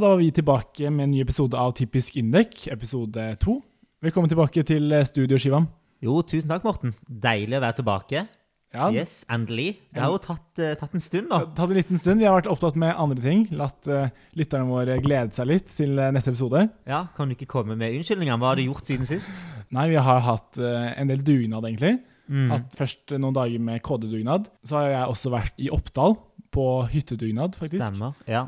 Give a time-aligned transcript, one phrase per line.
[0.00, 3.58] Da var vi tilbake med en ny episode av Typisk Indek, episode to.
[4.00, 5.66] Velkommen tilbake til eh, studio, Shivam.
[6.00, 6.94] Jo, tusen takk, Morten.
[7.04, 8.22] Deilig å være tilbake.
[8.72, 9.74] Ja, Yes, endelig.
[9.92, 12.22] Det har jo tatt, uh, tatt en stund, har tatt en liten stund.
[12.22, 13.42] Vi har vært opptatt med andre ting.
[13.52, 14.06] Latt uh,
[14.40, 16.62] lytterne våre glede seg litt til neste episode.
[16.88, 18.40] Ja, Kan du ikke komme med unnskyldninger?
[18.40, 19.42] Hva har du gjort siden sist?
[19.68, 21.98] Nei, vi har hatt en del dugnad, egentlig.
[22.30, 22.48] Mm.
[22.54, 24.48] Hatt først noen dager med KD-dugnad.
[24.64, 26.16] Så har jeg også vært i Oppdal
[26.56, 27.84] på hyttedugnad, faktisk.
[27.84, 28.16] Stemmer.
[28.24, 28.46] Ja.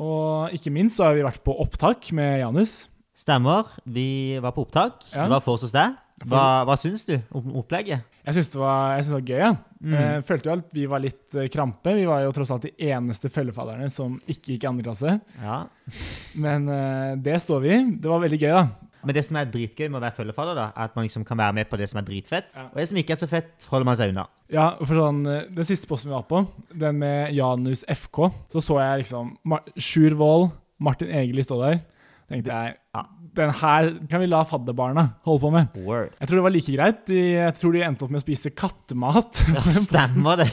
[0.00, 2.86] Og ikke minst så har vi vært på opptak med Janus.
[3.18, 3.68] Stemmer.
[3.84, 5.04] Vi var på opptak.
[5.12, 5.26] Ja.
[5.26, 5.98] Det var for hos deg.
[6.28, 8.04] Hva, hva syns du om opplegget?
[8.22, 9.40] Jeg syns det, det var gøy.
[9.40, 9.50] Ja.
[9.82, 9.94] Mm.
[9.96, 11.94] Jeg følte jo at vi var litt eh, krampe.
[11.98, 15.16] Vi var jo tross alt de eneste følgefadderne som ikke gikk i andre klasse.
[15.42, 15.58] Ja.
[16.38, 17.80] Men eh, det står vi i.
[17.98, 18.91] Det var veldig gøy, da.
[19.04, 21.38] Men det som er dritgøy med å være følgefadder, da, er at man liksom kan
[21.38, 22.50] være med på det som er dritfett.
[22.54, 22.66] Ja.
[22.70, 24.26] Og det som ikke er så fett, holder man seg unna.
[24.52, 26.42] Ja, for sånn, eh, Den siste posten vi var på,
[26.78, 31.80] den med Janus FK, så så jeg liksom Mar Sjur Wold, Martin Egeli stå der.
[32.32, 33.02] tenkte jeg Ja.
[33.34, 35.68] den her kan vi la fadderbarna holde på med.
[35.84, 36.10] Word.
[36.20, 37.06] Jeg tror det var like greit.
[37.08, 39.42] Jeg tror de endte opp med å spise kattemat.
[39.52, 40.48] Ja, stemmer det.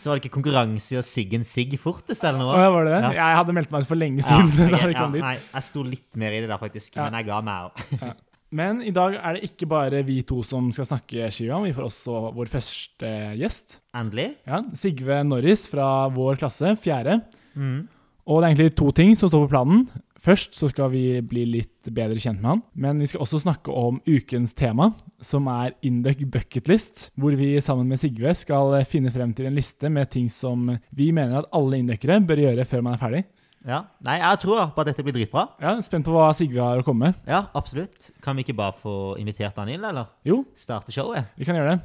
[0.00, 2.56] Så var det ikke konkurranse i å sigge en sigg fortest, eller noe?
[2.56, 3.00] Ja, var det det?
[3.04, 3.12] Ja.
[3.20, 4.50] Jeg hadde meldt meg for lenge Ja, siden.
[4.72, 5.22] da jeg, ja, dit.
[5.26, 6.96] nei, jeg sto litt mer i det der, faktisk.
[6.96, 7.06] Ja.
[7.10, 8.10] Men jeg ga meg òg.
[8.60, 11.60] Men i dag er det ikke bare vi to som skal snakke skiva.
[11.62, 13.76] Vi får også vår første gjest.
[13.94, 14.24] Endelig.
[14.48, 17.20] Ja, Sigve Norris fra vår klasse, fjerde.
[17.54, 17.84] Mm.
[18.26, 19.84] Og det er egentlig to ting som står på planen.
[20.20, 23.72] Først så skal vi bli litt bedre kjent med han, men vi skal også snakke
[23.72, 24.90] om ukens tema,
[25.24, 29.88] som er Induc bucketlist, hvor vi sammen med Sigve skal finne frem til en liste
[29.88, 33.22] med ting som vi mener at alle induckere bør gjøre før man er ferdig.
[33.64, 33.80] Ja.
[34.04, 35.46] Nei, jeg tror på at dette blir dritbra.
[35.60, 37.24] Ja, Spent på hva Sigve har å komme med.
[37.28, 38.12] Ja, absolutt.
[38.24, 40.12] Kan vi ikke bare få invitert han inn, eller?
[40.24, 41.32] Jo, Starte showet?
[41.40, 41.80] vi kan gjøre det.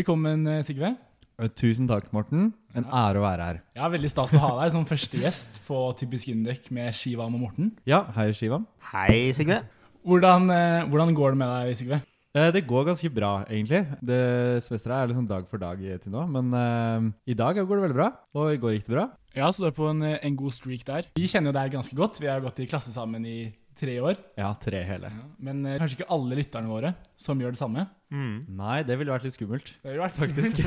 [0.00, 0.96] Velkommen, Sigve.
[1.42, 2.52] Eh, Tusen takk, Morten.
[2.78, 3.56] En ære å være her.
[3.74, 7.42] Ja, Veldig stas å ha deg som første gjest på Typisk Indek med Shivam og
[7.48, 7.72] Morten.
[7.88, 8.68] Ja, hei, Shivam.
[8.92, 9.58] Hei, Sigve.
[10.06, 12.00] Hvordan, eh, hvordan går det med deg, Sigve?
[12.34, 13.82] Eh, Det går ganske bra, egentlig.
[14.00, 16.22] Det semesteret er liksom dag for dag til nå.
[16.30, 18.12] Men uh, i dag går det veldig bra.
[18.34, 19.08] Og i går gikk det bra.
[19.34, 21.10] Ja, så du er på en, en god streak der.
[21.16, 22.20] Vi kjenner jo deg ganske godt.
[22.20, 24.18] Vi har gått i klasse sammen i tre år.
[24.38, 25.10] Ja, tre hele.
[25.42, 27.86] Men eh, kanskje ikke alle lytterne våre som gjør det samme.
[28.12, 28.34] Mm.
[28.58, 29.72] Nei, det ville vært litt skummelt.
[29.82, 30.60] Det har jo vært faktisk.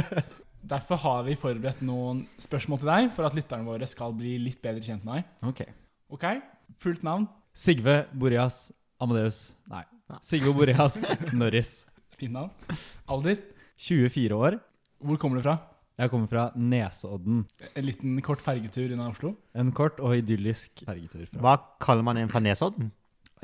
[0.74, 4.60] Derfor har vi forberedt noen spørsmål til deg, for at lytterne våre skal bli litt
[4.62, 5.30] bedre kjent med deg.
[5.48, 5.62] Ok.
[6.18, 6.26] Ok,
[6.80, 7.26] Fullt navn?
[7.54, 8.70] Sigve Boreas
[9.02, 9.82] Amadeus Nei.
[10.26, 11.00] Sigve Boreas
[11.40, 11.84] Norris.
[12.18, 12.50] Fint navn.
[13.10, 13.38] Alder?
[13.80, 14.58] 24 år.
[15.00, 15.56] Hvor kommer du fra?
[16.00, 17.42] Jeg kommer fra Nesodden.
[17.76, 19.34] En liten kort fergetur unna Oslo?
[19.54, 21.26] En kort og idyllisk fergetur.
[21.28, 21.42] Fra.
[21.44, 22.88] Hva kaller man en fra Nesodden?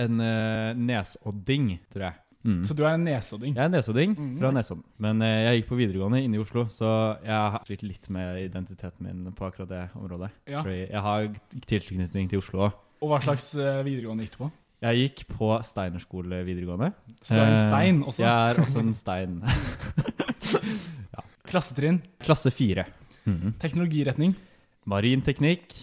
[0.01, 2.17] En uh, nesodding, tror jeg.
[2.47, 2.61] Mm.
[2.69, 3.57] Så du er en nesodding?
[3.59, 4.35] Jeg er nesodding Mm.
[4.41, 4.85] fra Nesodden.
[5.03, 6.91] Men uh, jeg gikk på videregående inne i Oslo, så
[7.25, 10.31] jeg har slitt litt med identiteten min på akkurat det området.
[10.49, 10.63] Ja.
[10.63, 11.29] Fordi jeg har
[11.67, 12.79] tilknytning til Oslo òg.
[13.03, 14.51] Og hva slags uh, videregående gikk du på?
[14.87, 16.93] Jeg gikk på Steinerskole videregående.
[17.25, 18.23] Så du er en stein også?
[18.23, 19.43] Jeg er også en stein.
[21.49, 22.01] Klassetrinn?
[22.23, 22.87] Klasse fire.
[23.27, 23.57] Mhm.
[23.63, 24.35] Teknologiretning?
[24.87, 25.75] Marinteknikk.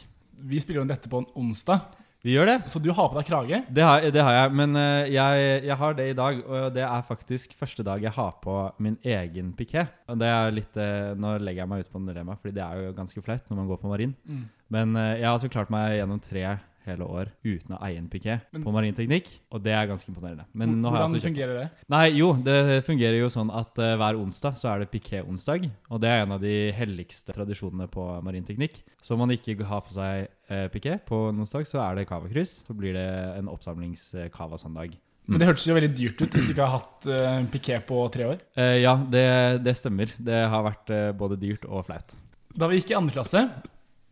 [0.44, 1.82] Vi spiller om dette på en onsdag,
[2.24, 2.72] Vi gjør det.
[2.72, 3.58] så du har på deg krage.
[3.70, 6.84] Det har, det har jeg, men eh, jeg, jeg har det i dag, og det
[6.88, 9.84] er faktisk første dag jeg har på min egen piké.
[10.08, 12.64] Og det er litt, eh, Nå legger jeg meg ut på en dilemma, fordi det
[12.64, 14.16] er jo ganske flaut når man går på marin.
[14.28, 14.46] Mm.
[14.72, 16.46] Men eh, jeg har altså klart meg gjennom tre
[16.88, 20.46] hele år uten å eie en piké på marinteknikk, og det er ganske imponerende.
[20.52, 21.68] Men Hvordan altså fungerer det?
[21.94, 25.70] Nei, jo, det fungerer jo sånn at uh, hver onsdag så er det piké-onsdag.
[25.94, 28.82] Og det er en av de helligste tradisjonene på marinteknikk.
[29.04, 32.08] Så om man ikke har på seg uh, piké på en onsdag, så er det
[32.12, 32.62] cavakryss.
[32.68, 33.08] Så blir det
[33.40, 34.98] en oppsamlings-cava-søndag.
[35.30, 38.02] Men det hørtes jo veldig dyrt ut hvis du ikke har hatt uh, piké på
[38.12, 38.42] tre år.
[38.60, 39.28] Uh, ja, det,
[39.64, 40.12] det stemmer.
[40.20, 42.18] Det har vært uh, både dyrt og flaut.
[42.54, 43.46] Da vi gikk i andre klasse,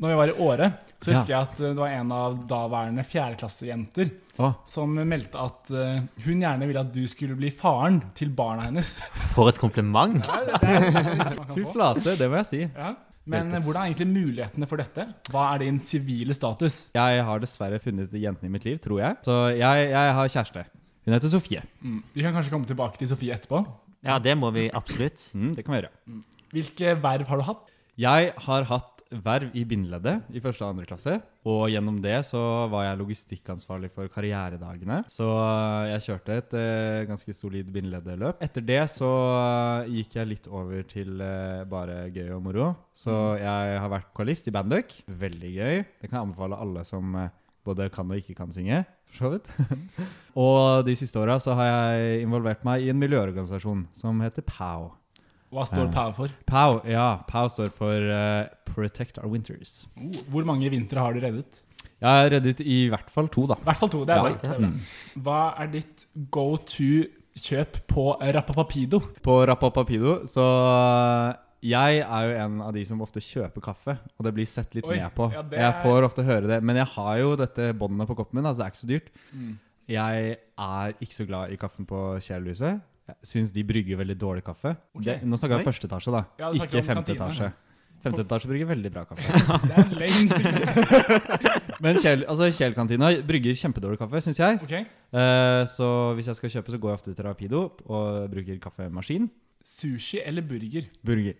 [0.02, 0.68] når vi var i Åre,
[1.02, 1.16] så Ja.
[1.20, 4.10] husker jeg at eh, det var en av daværende fjerdeklassejenter
[4.42, 8.66] Å, som meldte at eh, hun gjerne ville at du skulle bli faren til barna
[8.70, 8.96] hennes.
[9.36, 10.18] For et kompliment!
[10.26, 12.62] Ja, fy flate, det må jeg si.
[12.66, 12.96] Ja.
[13.30, 13.66] Men Hjelpes.
[13.68, 15.04] hvordan er egentlig mulighetene for dette?
[15.30, 16.80] Hva er din sivile status?
[16.98, 19.20] Jeg har dessverre funnet jenten i mitt liv, tror jeg.
[19.28, 20.64] Så jeg, jeg har kjæreste.
[21.06, 21.62] Hun heter Sofie.
[21.86, 22.00] Mm.
[22.16, 23.62] Vi kan kanskje komme tilbake til Sofie etterpå.
[24.02, 25.28] Ja, det må vi absolutt.
[25.38, 25.94] Mm, det kan vi gjøre.
[26.56, 27.70] Hvilke verv har du hatt?
[28.02, 31.18] Jeg har hatt verv i bindeleddet i første og andre klasse.
[31.48, 32.42] Og gjennom det så
[32.72, 35.02] var jeg logistikkansvarlig for karrieredagene.
[35.12, 38.40] Så eh, jeg kjørte et eh, ganske solid bindeleddeløp.
[38.44, 42.72] Etter det så eh, gikk jeg litt over til eh, bare gøy og moro.
[42.96, 44.96] Så jeg har vært koalist i Banduck.
[45.08, 45.84] Veldig gøy.
[46.00, 47.32] Det kan jeg anbefale alle som eh,
[47.68, 48.84] både kan og ikke kan synge.
[49.12, 49.52] For så vidt.
[50.46, 54.92] og de siste åra så har jeg involvert meg i en miljøorganisasjon som heter POW.
[55.52, 55.92] Hva står Eh.
[55.96, 56.30] POW for?
[56.48, 57.08] POW, ja.
[57.28, 59.86] POW står for uh, Protect Our Winters.
[59.98, 61.60] Oh, Hvor mange vintre har du reddet?
[62.02, 63.58] Jeg har reddet i hvert fall to, da.
[63.62, 64.06] I hvert fall to.
[64.08, 64.54] Det er Ja, bra.
[64.58, 64.58] Bra.
[64.58, 64.80] Mm.
[65.22, 66.88] Hva er ditt go to
[67.38, 69.00] kjøp på Rappapapido?
[69.24, 70.46] På Rapapapido så
[71.62, 74.88] Jeg er jo en av de som ofte kjøper kaffe, og det blir sett litt
[74.90, 75.28] Oi, ned på.
[75.32, 75.60] ja, er...
[75.62, 78.64] Jeg får ofte høre det, men jeg har jo dette båndet på koppen min, altså
[78.64, 79.12] det er ikke så dyrt.
[79.36, 79.52] Mm.
[79.92, 82.82] Jeg er ikke så glad i kaffen på Kjelhuset.
[83.26, 84.76] Syns de brygger veldig dårlig kaffe.
[84.96, 85.08] Okay.
[85.08, 86.24] Det, nå snakker jeg om første etasje, da.
[86.42, 87.52] Ja, ikke femte etasje.
[88.02, 89.42] Femte etasje brygger veldig bra kaffe.
[89.70, 90.40] Det er lenge
[91.86, 94.58] Men Kjell, altså Kjell-kantina brygger kjempedårlig kaffe, syns jeg.
[94.66, 94.88] Okay.
[95.14, 95.88] Uh, så
[96.18, 99.30] hvis jeg skal kjøpe, så går jeg ofte til Rapido og bruker kaffemaskin.
[99.66, 100.90] Sushi eller burger?
[101.06, 101.38] Burger.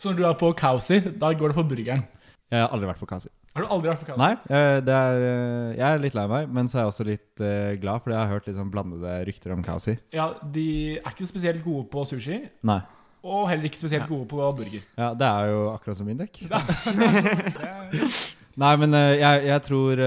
[0.00, 2.04] Så når du er på Kausi, da går det for burgeren.
[2.52, 3.32] Jeg har aldri vært på Kasi.
[3.52, 4.16] Har du aldri vært på Kausi?
[4.22, 7.04] Nei, eh, det er, eh, jeg er litt lei meg, men så er jeg også
[7.04, 9.98] litt eh, glad, fordi jeg har hørt litt sånn blandede rykter om Kausi.
[10.16, 10.64] Ja, De
[10.96, 12.78] er ikke spesielt gode på sushi, Nei.
[13.22, 14.80] og heller ikke spesielt gode på burger.
[14.96, 16.32] Ja, det er jo akkurat som min er-
[18.62, 20.00] Nei, men eh, jeg, jeg tror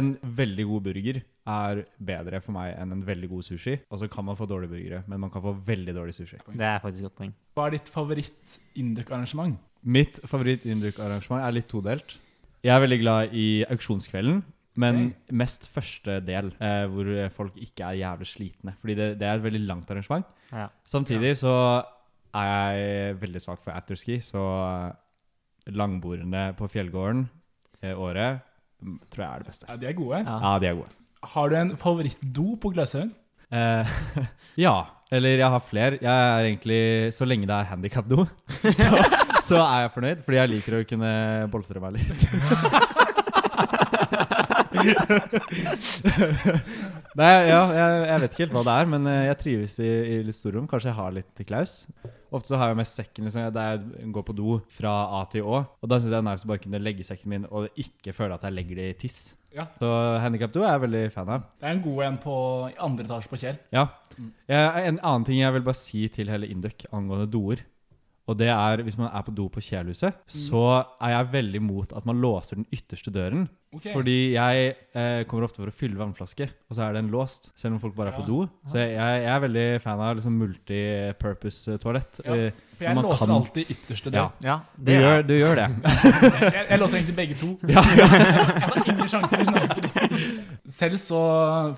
[0.00, 0.10] en
[0.40, 3.76] veldig god burger er bedre for meg enn en veldig god sushi.
[3.92, 6.40] Og så kan man få dårlige burgere, men man kan få veldig dårlig sushi.
[6.48, 7.32] Det er faktisk et godt poeng.
[7.56, 9.54] Hva er ditt favoritt-induk-arrangement?
[9.86, 12.16] Mitt favoritt-Induk-arrangement er litt todelt.
[12.66, 14.40] Jeg er veldig glad i auksjonskvelden,
[14.82, 15.02] men
[15.32, 18.74] mest første del, eh, hvor folk ikke er jævlig slitne.
[18.80, 20.26] Fordi det, det er et veldig langt arrangement.
[20.50, 20.66] Ja.
[20.88, 21.54] Samtidig så
[22.36, 27.24] er jeg veldig svak for afterski, så eh, langbordene på fjellgården
[27.82, 28.42] eh, året
[28.82, 29.68] mm, tror jeg er det beste.
[29.70, 30.20] Ja, De er gode.
[30.26, 30.36] Ja.
[30.42, 30.92] Ja, de er gode.
[31.26, 33.14] Har du en favorittdo på Gløshaugen?
[33.54, 33.96] Eh,
[34.66, 34.76] ja.
[35.14, 35.98] Eller jeg har flere.
[36.02, 38.24] Jeg er egentlig Så lenge det er handikapdo,
[38.80, 39.04] så,
[39.46, 40.18] så er jeg fornøyd.
[40.26, 41.12] Fordi jeg liker å kunne
[41.52, 42.20] boltre meg litt.
[47.16, 49.88] Nei, ja, jeg, jeg vet ikke helt hva det er, men eh, jeg trives i,
[49.88, 50.68] i litt storrom.
[50.70, 51.72] Kanskje jeg har litt til klaus.
[52.34, 55.46] Ofte så har jeg med sekken liksom, der jeg går på do fra A til
[55.46, 55.62] Å.
[55.80, 58.14] Og da syns jeg det er nice å bare kunne legge sekken min og ikke
[58.16, 59.20] føle at jeg legger det i tiss.
[59.56, 59.64] Ja.
[59.80, 59.88] Så
[60.20, 61.46] handikapdo er jeg veldig fan av.
[61.56, 62.34] Det er en god en på
[62.88, 63.56] andre etasje på Kjell.
[63.72, 63.86] Ja.
[64.18, 64.30] Mm.
[64.52, 67.64] Jeg, en annen ting jeg vil bare si til hele Induc angående doer.
[68.26, 70.62] Og det er, hvis man er på do på Kjelhuset, så
[70.98, 73.44] er jeg veldig imot at man låser den ytterste døren.
[73.76, 73.92] Okay.
[73.92, 77.50] Fordi jeg eh, kommer ofte for å fylle vannflaske, og så er den låst.
[77.60, 78.40] Selv om folk bare er på do.
[78.70, 82.20] Så jeg, jeg er veldig fan av liksom multipurpose-toalett.
[82.24, 84.18] Ja, Eh, For jeg man låser kan- alltid ytterste dør.
[84.18, 84.30] Ja.
[84.44, 85.68] Ja, Du, gjør, du gjør det.
[86.56, 87.58] Jeg, jeg låser egentlig begge to.
[87.68, 88.06] Ja, ja.
[88.06, 89.44] Jeg har ingen sjanser.
[89.48, 89.85] Nei.
[90.66, 91.18] Selv så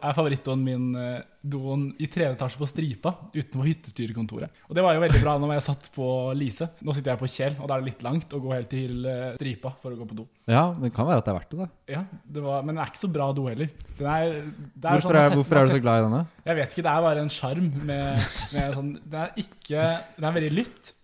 [0.01, 1.19] er favorittdoen min eh,
[1.49, 4.63] doen i tredje etasje på Stripa utenfor hyttestyrekontoret.
[4.69, 6.07] Og det var jo veldig bra når jeg satt på
[6.39, 6.71] Lise.
[6.85, 9.05] Nå sitter jeg på Kjell, og da er det litt langt å gå helt til
[9.09, 10.27] eh, Stripa for å gå på do.
[10.49, 11.69] ja, men det kan være at det er verdt det, da.
[11.99, 12.03] Ja,
[12.39, 13.71] det var, Men den er ikke så bra do heller.
[13.99, 16.23] Er, det er Hvorfor sånn- er, hvorfor er du så glad i denne?
[16.49, 20.29] Jeg vet ikke, det er bare en sjarm med, med sånn Den er ikke Den
[20.33, 20.95] er veldig lytt.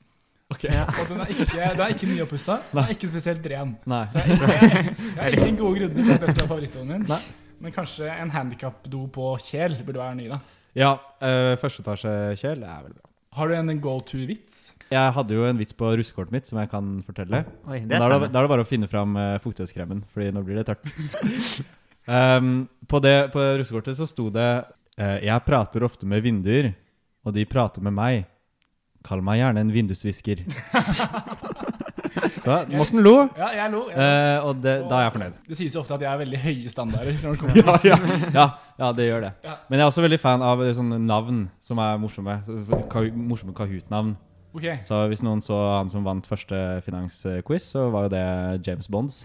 [0.54, 2.58] Og den er ikke, den er ikke nyoppussa.
[2.72, 3.76] Den er ikke spesielt ren.
[3.90, 4.04] Nei.
[4.12, 7.08] Så jeg, har ingen gode grunner til at det skal være favorittdoen min.
[7.10, 7.22] Nei.
[7.64, 10.40] Men kanskje en handikapdo på Kjel burde være ny, da.
[10.74, 13.10] Ja, øh, første etasje, Kjell, er veldig bra.
[13.34, 14.72] Har du en go to-vits?
[14.92, 17.40] Jeg hadde jo en vits på russekortet mitt som jeg kan fortelle.
[17.66, 20.04] Oi, det er Da er det, da er det bare å finne fram uh, fuktighetskremen,
[20.12, 20.84] Fordi nå blir det tørt.
[22.06, 24.50] um, på, det, på russekortet så sto det
[25.00, 26.72] uh, Jeg prater ofte med vinduer,
[27.24, 28.28] og de prater med meg.
[29.04, 30.40] Kall meg gjerne en vindusvisker.
[32.42, 33.80] så Morten lo, Ja, jeg lo.
[33.90, 34.02] Jeg lo.
[34.04, 35.38] eh, og det, da er jeg fornøyd.
[35.48, 37.18] Det sies jo ofte at jeg er veldig høye standarder.
[37.22, 38.46] når det kommer til Ja, ja, ja,
[38.80, 39.32] ja, det gjør det.
[39.44, 39.56] Ja.
[39.68, 42.38] Men jeg er også veldig fan av eh, sånne navn som er morsomme.
[42.46, 44.14] Så- Ka- Morsomme Kahoot-navn.
[44.54, 48.26] Ok, Så hvis noen så han som vant første finansquiz, så var jo det
[48.68, 49.24] James Bonds.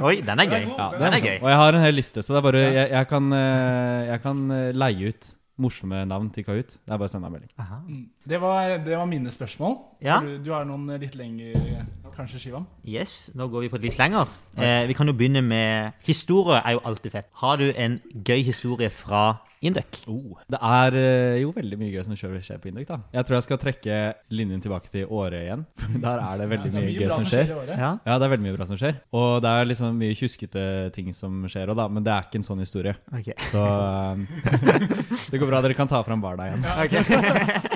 [0.00, 0.68] Oi, den er gøy.
[0.78, 1.34] Ja, Den er gøy.
[1.42, 4.22] Og jeg har en hel liste, så det er bare jeg, jeg, kan, eh, jeg
[4.22, 6.76] kan eh, leie ut morsomme navn til Kahoot.
[6.78, 7.52] Det er bare å sende meg en melding.
[7.60, 7.80] Aha.
[7.88, 8.06] Mm.
[8.26, 9.76] Det var, det var mine spørsmål.
[10.02, 10.18] Ja.
[10.20, 11.84] Du, du har noen litt lengre,
[12.16, 12.64] kanskje, Shivam?
[12.88, 14.30] Yes, nå går vi på litt lenger.
[14.56, 17.28] Eh, vi kan jo begynne med Historie er jo alltid fett.
[17.42, 20.00] Har du en gøy historie fra Induc?
[20.48, 22.86] Det er eh, jo veldig mye gøy som skjer skjer på Induc.
[22.88, 22.98] da.
[23.12, 24.00] Jeg tror jeg skal trekke
[24.32, 25.66] linjen tilbake til året igjen.
[26.06, 27.54] Der er det veldig Ja, det er mye gøy bra som skjer.
[27.60, 27.74] året.
[27.76, 27.92] Ja.
[28.08, 29.00] Ja, det er veldig mye bra som skjer.
[29.20, 30.66] Og det er liksom mye kjuskete
[30.96, 31.88] ting som skjer òg, da.
[31.92, 32.96] Men det er ikke en sånn historie.
[33.12, 33.32] Ok.
[33.52, 34.26] Så um,
[35.30, 36.64] det går bra, dere kan ta fram barna igjen.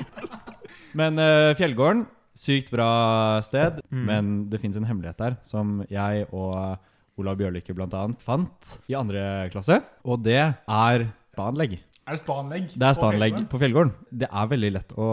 [0.97, 2.05] Men uh, Fjellgården,
[2.37, 2.89] sykt bra
[3.45, 3.81] sted.
[3.91, 4.05] Mm.
[4.07, 6.79] Men det fins en hemmelighet der som jeg og
[7.21, 9.81] Olav Bjørlykke annet fant i andre klasse.
[10.07, 11.79] Og det er spaanlegg.
[12.01, 12.71] Er det spaanlegg?
[12.73, 13.93] Det er spaanlegg på, på Fjellgården.
[14.23, 15.09] Det er veldig lett å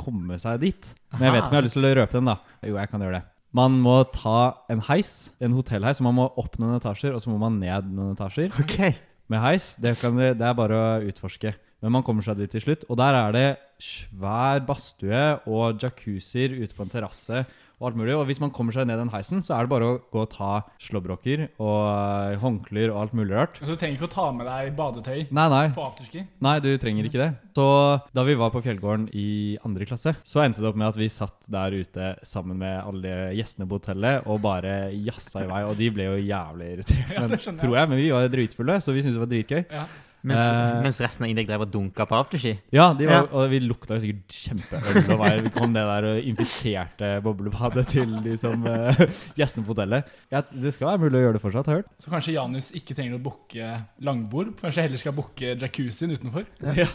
[0.00, 0.88] komme seg dit.
[1.12, 2.36] Men jeg vet ikke om jeg har lyst til å røpe den, da.
[2.64, 3.26] Jo, jeg kan gjøre det.
[3.52, 4.38] Man må ta
[4.72, 5.12] en heis,
[5.44, 8.54] en hotellheis, så man må opp noen etasjer, og så må man ned noen etasjer.
[8.64, 8.96] Okay.
[9.30, 11.52] Med heis, det, kan, det er bare å utforske.
[11.82, 12.86] Men man kommer seg dit til slutt.
[12.88, 13.48] Og der er det
[13.82, 17.42] svær badstue og jacuzzier ute på en terrasse
[17.82, 18.12] og alt mulig.
[18.14, 20.28] Og hvis man kommer seg ned den heisen, så er det bare å gå og
[20.30, 20.50] ta
[20.82, 23.58] slåbroker og eh, håndklær og alt mulig rart.
[23.58, 25.64] Så du trenger ikke å ta med deg badetøy Nei, nei.
[25.74, 26.22] på afterski?
[26.46, 27.28] Nei, du trenger ikke det.
[27.58, 27.66] Så
[28.14, 29.26] da vi var på Fjellgården i
[29.66, 33.16] andre klasse, så endte det opp med at vi satt der ute sammen med alle
[33.40, 35.64] gjestene på hotellet og bare jazza i vei.
[35.66, 37.90] Og de ble jo jævlig irritert, Ja, men, tror jeg.
[37.90, 39.62] Men vi var dritfulle, så vi syntes det var dritgøy.
[39.74, 39.84] Ja.
[40.22, 40.82] Mens, Eh.
[40.84, 42.52] mens resten av Indek drev og dunka på afterski.
[42.72, 43.22] Ja, de var, Ja.
[43.32, 45.10] og vi lukta jo sikkert kjempeøl.
[45.10, 48.94] Og var, vi kom ned der og infiserte boblebadet til liksom, som eh,
[49.38, 50.04] gjestene på hotellet.
[50.30, 51.90] Ja, det skal være mulig å gjøre det fortsatt, har hørt.
[51.98, 53.66] Så kanskje Janus ikke trenger å booke
[54.00, 54.52] langbord?
[54.60, 56.46] Kanskje heller skal booke jacuzzien utenfor?
[56.76, 56.86] Ja.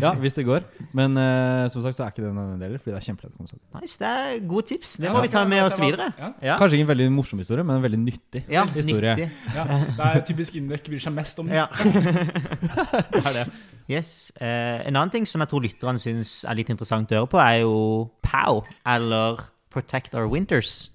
[0.00, 0.64] Ja, hvis det går.
[0.92, 3.36] Men eh, som sagt så er ikke det en del, fordi det er kjempelett å
[3.38, 3.80] komme seg dit.
[3.82, 4.96] Nice, det er gode tips.
[5.00, 6.08] Det Ja, må vi ta med oss videre.
[6.18, 6.32] Ja.
[6.42, 9.16] Ja, Kanskje ikke en veldig morsom historie, men en veldig nyttig ja historie.
[9.16, 9.30] nyttig.
[9.54, 9.64] Ja.
[9.98, 11.48] Det er typisk Indek bryr seg mest om.
[11.52, 11.66] Ja.
[13.14, 13.46] Det er det.
[13.90, 14.32] Yes.
[14.40, 17.40] Eh, en annen ting som jeg tror lytterne syns er litt interessant å høre på,
[17.42, 17.76] er jo
[18.24, 19.44] POW, eller
[19.74, 20.90] Protect Our Winters.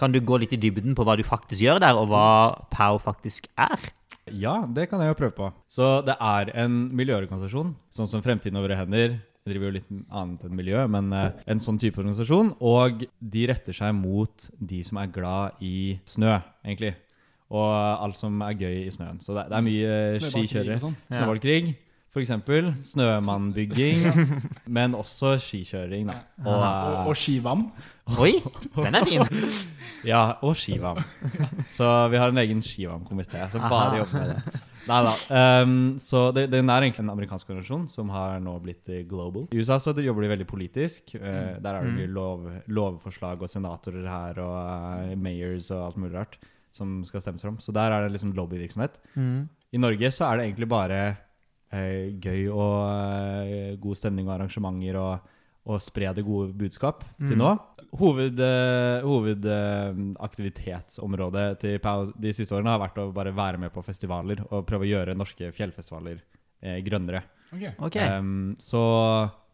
[0.00, 2.26] Kan du gå litt i dybden på hva du faktisk gjør der, og hva
[2.74, 3.92] POW faktisk er?
[4.32, 5.52] Ja, det kan jeg jo prøve på.
[5.70, 9.18] Så det er en miljøorganisasjon, sånn som Fremtiden over hender.
[9.44, 12.54] Jeg driver jo litt annet enn miljø, men eh, en sånn type organisasjon.
[12.64, 16.94] Og de retter seg mot de som er glad i snø, egentlig.
[17.52, 17.70] Og
[18.04, 19.20] alt som er gøy i snøen.
[19.22, 20.78] Så det, det er mye skikjørere.
[20.82, 20.96] sånn.
[21.12, 21.74] Snøballkrig,
[22.14, 22.72] for eksempel.
[22.88, 24.06] Snømannbygging.
[24.78, 26.20] men også skikjøring, da.
[26.44, 27.66] Og, Og, eh, og skivam.
[28.24, 28.32] Oi,
[28.78, 29.26] den er fin.
[30.12, 31.02] ja, og skivam.
[31.72, 34.62] Så vi har en egen skivam-komité som bare jobber med det.
[34.84, 35.12] Nei da.
[35.64, 39.46] Um, så det, den er egentlig en amerikansk organisasjon som har nå blitt eh, global.
[39.48, 41.14] I USA så jobber de veldig politisk.
[41.16, 46.18] Uh, der er det mye lov, lovforslag og senatorer her og mayors og alt mulig
[46.18, 46.36] rart
[46.74, 47.58] som skal stemmes fram.
[47.62, 48.94] Så der er det liksom lobbyvirksomhet.
[49.14, 49.40] Mm.
[49.74, 50.98] I Norge så er det egentlig bare
[51.74, 52.76] eh, gøy og
[53.46, 55.14] eh, god stemning og arrangementer og,
[55.64, 57.50] og spre det gode budskap til nå.
[57.94, 63.82] Hoved, eh, Hovedaktivitetsområdet til Pau de siste årene har vært å bare være med på
[63.86, 67.20] festivaler og prøve å gjøre norske fjellfestivaler eh, grønnere.
[67.54, 67.64] Ok.
[67.88, 68.18] Okay.
[68.18, 68.82] Um, så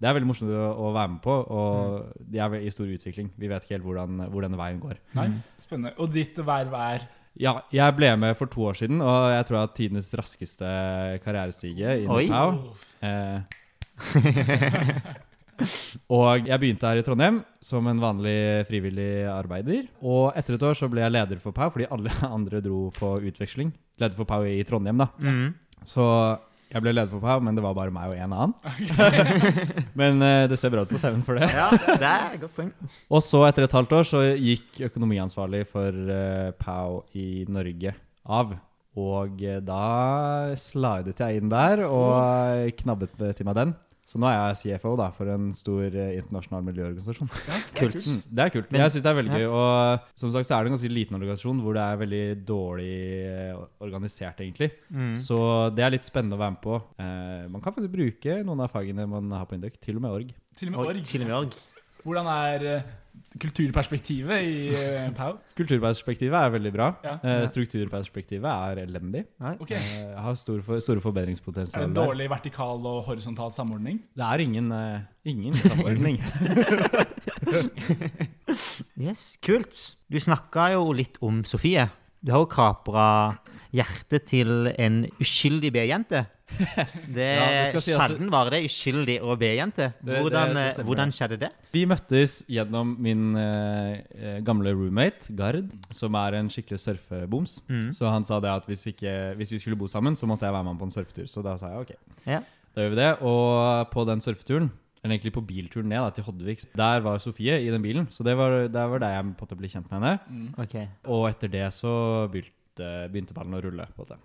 [0.00, 3.28] det er veldig morsomt å, å være med på, og de er i stor utvikling.
[3.36, 4.96] Vi vet ikke helt hvordan, hvor denne veien går.
[5.18, 5.26] Nei,
[5.60, 5.92] spennende.
[6.00, 7.00] Og ditt verv er
[7.40, 10.68] Ja, jeg ble med for to år siden, og jeg tror jeg har tidenes raskeste
[11.24, 12.30] karrierestige i Nepal.
[12.32, 12.50] Pau.
[13.04, 13.38] Eh,
[16.16, 19.84] og jeg begynte her i Trondheim som en vanlig frivillig arbeider.
[20.00, 23.20] Og etter et år så ble jeg leder for Pau, fordi alle andre dro på
[23.28, 23.68] utveksling.
[24.00, 25.08] Leder for Pau i Trondheim, da.
[25.20, 25.52] Mm.
[25.84, 26.08] Så
[26.70, 28.52] jeg ble leder for Pau, men det var bare meg og en annen.
[30.00, 31.48] men uh, det ser bra ut på CV-en for det.
[31.50, 32.70] Ja, det er godt poeng.
[33.10, 38.54] Og så etter et halvt år så gikk økonomiansvarlig for uh, Pau i Norge av.
[38.98, 43.74] Og eh, da slidet jeg inn der og knabbet til meg den.
[44.10, 47.28] Så nå er jeg CFO da, for en stor eh, internasjonal miljøorganisasjon.
[47.30, 47.98] Det er Kult.
[48.10, 48.72] Mm, det er kult.
[48.72, 49.38] Men- jeg syns det er veldig ja.
[49.38, 49.52] gøy.
[49.60, 52.96] Og som sagt så er det en ganske liten organisasjon hvor det er veldig dårlig
[53.28, 54.72] eh, organisert, egentlig.
[54.90, 55.12] Mm.
[55.22, 55.38] Så
[55.76, 56.80] det er litt spennende å være med på.
[57.06, 60.16] Eh, man kan faktisk bruke noen av fagene man har på Induc, til og med
[60.18, 60.34] org.
[60.58, 60.90] til og med org.
[60.96, 61.06] org.
[61.12, 61.60] til og med org.
[62.02, 62.90] Hvordan er eh,
[63.40, 65.36] kulturperspektivet i uh, Pau?
[65.56, 66.88] Kulturperspektivet er veldig bra.
[67.04, 67.14] Ja.
[67.22, 69.24] Eh, strukturperspektivet er elendig.
[69.54, 69.70] Ok.
[69.70, 72.34] Eh, jeg har store, for, store Er forbedringspotensial dårlig der.
[72.34, 74.02] vertikal og horisontal samordning?
[74.16, 74.72] Det er ingen,
[75.24, 76.20] ingen samordning.
[79.00, 79.78] Yes, kult.
[80.12, 81.86] Du snakka jo litt om Sofie.
[82.20, 83.06] Du har jo kapra
[83.74, 86.24] hjertet til en uskyldig B-jente.
[87.14, 89.92] Det Ja, si Sjelden var det uskyldig å B-jente.
[90.02, 91.50] Hvordan, det- det eh, hvordan skjedde det?
[91.72, 97.60] Vi møttes gjennom min eh, eh, gamle roommate, Gard, som er en skikkelig surfeboms.
[97.70, 97.92] Mm.
[97.94, 100.56] Så han sa det at hvis, ikke, hvis vi skulle bo sammen, så måtte jeg
[100.58, 101.30] være med på en surfetur.
[101.30, 101.96] Så da sa jeg ok.
[102.26, 102.42] Ja.
[102.74, 103.10] Da gjør vi det.
[103.22, 107.56] Og på den surfeturen, eller egentlig på bilturen ned da, til Hoddevik, der var Sofie
[107.62, 108.10] i den bilen.
[108.12, 110.16] Så det var, der var der jeg på en måte ble kjent med henne.
[110.28, 110.48] Mm.
[110.66, 110.88] Okay.
[111.08, 111.94] Og etter det så
[112.28, 113.86] begynte, begynte ballen å rulle.
[113.96, 114.16] på det.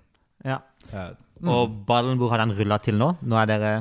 [0.45, 0.59] Ja.
[0.91, 1.11] Eh,
[1.41, 1.49] mm.
[1.49, 3.15] Og ballen, hvor har den rulla til nå?
[3.23, 3.73] Nå er dere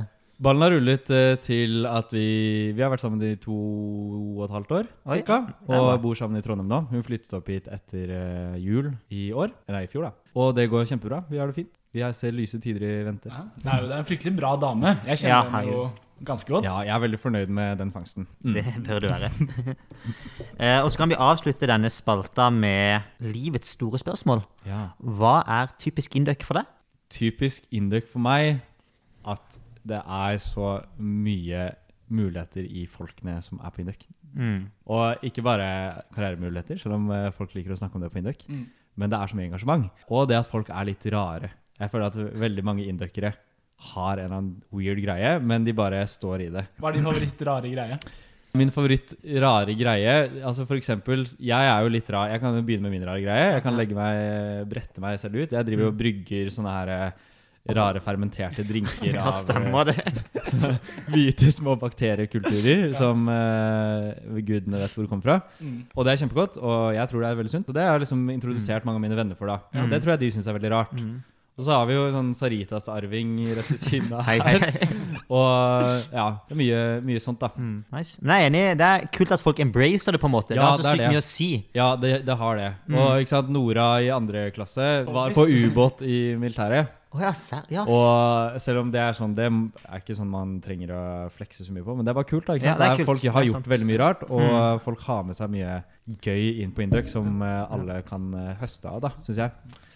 [0.44, 4.50] Ballen har rullet eh, til at vi Vi har vært sammen i to og et
[4.50, 5.54] halvt år, Oi, cirka.
[5.68, 6.80] Og bor sammen i Trondheim nå.
[6.90, 9.52] Hun flyttet opp hit etter eh, jul i år.
[9.68, 10.12] Eller i fjor, da.
[10.34, 11.22] Og det går kjempebra.
[11.30, 11.70] Vi har det fint.
[11.94, 13.28] Vi har- ser lyse tider i vente.
[13.30, 14.96] Ja, det er jo det er en fryktelig bra dame.
[15.06, 15.92] Jeg Ja, kjenner henne jo
[16.26, 16.66] ganske godt.
[16.66, 18.26] Ja, jeg er veldig fornøyd med den fangsten.
[18.40, 18.54] Mm.
[18.56, 19.30] Det bør du være.
[20.62, 24.44] eh, og så kan vi avslutte denne spalta med livets store spørsmål.
[24.66, 24.88] Ja.
[24.98, 26.70] Hva er typisk Induc for deg?
[27.14, 28.62] Typisk Induc for meg
[29.28, 31.70] at det er så mye
[32.14, 34.06] muligheter i folkene som er på Induc.
[34.34, 34.66] Mm.
[34.90, 35.66] Og ikke bare
[36.14, 38.44] karrieremuligheter, selv om eh, folk liker å snakke om det på Induc.
[38.48, 38.64] Mm.
[39.00, 39.88] Men det er så mye engasjement.
[40.08, 41.50] Og det at folk er litt rare.
[41.80, 43.32] Jeg føler at veldig mange induckere
[43.94, 46.66] har en eller annen weird greie, men de bare står i det.
[46.80, 47.98] Hva er din favoritt rare greie?
[48.54, 50.12] Min favoritt rare greie
[50.46, 52.30] Altså for eksempel, Jeg er jo litt rar.
[52.30, 53.48] Jeg kan begynne med min rare greie.
[53.56, 55.50] Jeg kan legge meg, brette meg selv ut.
[55.52, 57.10] Jeg driver og brygger sånne her eh,
[57.74, 59.96] rare fermenterte drinker Ja, av stemmer det.
[60.38, 60.78] eh,
[61.12, 65.38] hvite små bakteriekulturer som uh, gudene vet hvor kommer fra.
[65.58, 65.78] Mm.
[65.90, 67.68] Og det er kjempegodt, og jeg tror det er veldig sunt.
[67.72, 69.50] Og det har jeg liksom introdusert mange av mine venner for.
[69.50, 69.82] da Mm.
[69.82, 70.94] Og Det tror jeg de syns er veldig rart.
[70.94, 71.16] Mm.
[71.54, 74.64] Og så har vi jo sånn Saritas-arving rett ved siden av her.
[75.30, 77.50] Og ja, det er mye, mye sånt, da.
[77.54, 78.18] Mm, nice.
[78.26, 78.62] Nei, er enig.
[78.80, 80.50] Det er kult at folk embracer det, på en måte.
[80.54, 81.48] det Ja, har så sykt mye å si.
[81.76, 82.72] Ja, det, det har det.
[82.90, 82.98] Mm.
[82.98, 86.90] Og ikke sant, Nora i andre klasse var på ubåt i militæret.
[87.14, 87.30] Oh, ja,
[87.70, 87.84] ja.
[87.86, 91.70] Og selv om det er sånn Det er ikke sånn man trenger å flekse så
[91.70, 92.48] mye på, men det er bare kult.
[92.48, 92.80] da, ikke sant?
[92.82, 93.06] det Det er kult.
[93.12, 94.80] folk Det har gjort veldig mye rart, og Mm.
[94.82, 95.76] folk har med seg mye
[96.26, 99.52] gøy inn på Induc som eh, alle kan eh, høste av, da, syns jeg.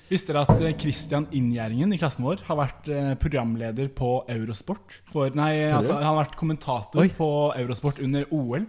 [0.09, 5.00] Visste dere at eh, Christian Inngjerdingen i klassen vår har vært eh, programleder på Eurosport?
[5.12, 7.11] For, nei, altså, han har vært kommentator Oi.
[7.19, 7.29] på
[7.61, 8.65] Eurosport under OL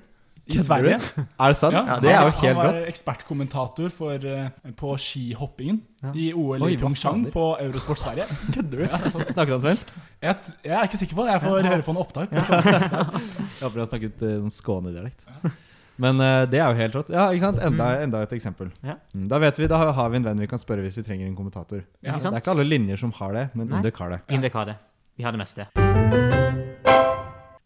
[0.49, 0.97] i Kødder Sverige.
[0.99, 1.21] du?
[1.45, 1.77] Er det sant?
[1.77, 2.89] Ja, det er jo helt helt han var rått.
[2.89, 4.49] ekspertkommentator for, eh,
[4.81, 6.11] på skihoppingen Ja.
[6.15, 8.25] i OL Oi, i Pyeongchang på Eurosport Sverige.
[8.55, 8.83] Kødder du?
[8.89, 8.99] Ja.
[9.29, 9.95] Snakket han svensk?
[10.19, 11.37] Jeg, jeg er ikke sikker på det.
[11.37, 12.35] Jeg får høre på en opptak.
[13.59, 15.23] Jeg håper han snakket uh, skånedialekt.
[15.23, 15.67] Skåne-dialekt.
[15.99, 17.09] Men uh, det er jo helt rått.
[17.11, 17.59] Ja, ikke sant?
[17.63, 18.69] Enda, enda et eksempel.
[18.85, 18.95] Ja.
[19.13, 21.27] Mm, Da vet vi, da har- vi en venn vi kan spørre hvis vi trenger
[21.27, 21.83] en kommentator.
[22.01, 22.13] Ja.
[22.13, 22.35] Ikke sant?
[22.35, 24.21] Det er ikke alle linjer som har det, men Indek har det.
[24.29, 24.75] Indek har det.
[25.19, 25.67] Vi har det meste.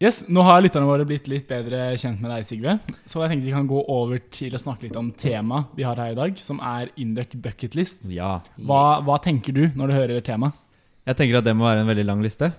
[0.02, 2.74] Yes, Nå har lytterne våre blitt litt bedre kjent med deg, Sigve.
[3.08, 5.96] Så jeg tenkte vi kan gå over til å snakke litt om temaet vi har
[6.02, 8.02] her i dag, som er Induc bucketlist.
[8.10, 8.40] Ja.
[8.58, 10.58] Hva, hva tenker du når du hører temaet?
[11.06, 12.50] Jeg tenker at det må være en veldig lang liste.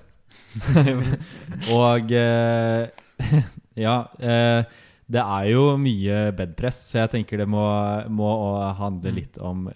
[1.76, 2.88] Og eh,
[3.86, 3.96] Ja.
[4.18, 4.64] Eh,
[5.12, 7.66] det er jo mye bedpress, så jeg tenker det må,
[8.10, 8.30] må
[8.80, 9.68] handle litt om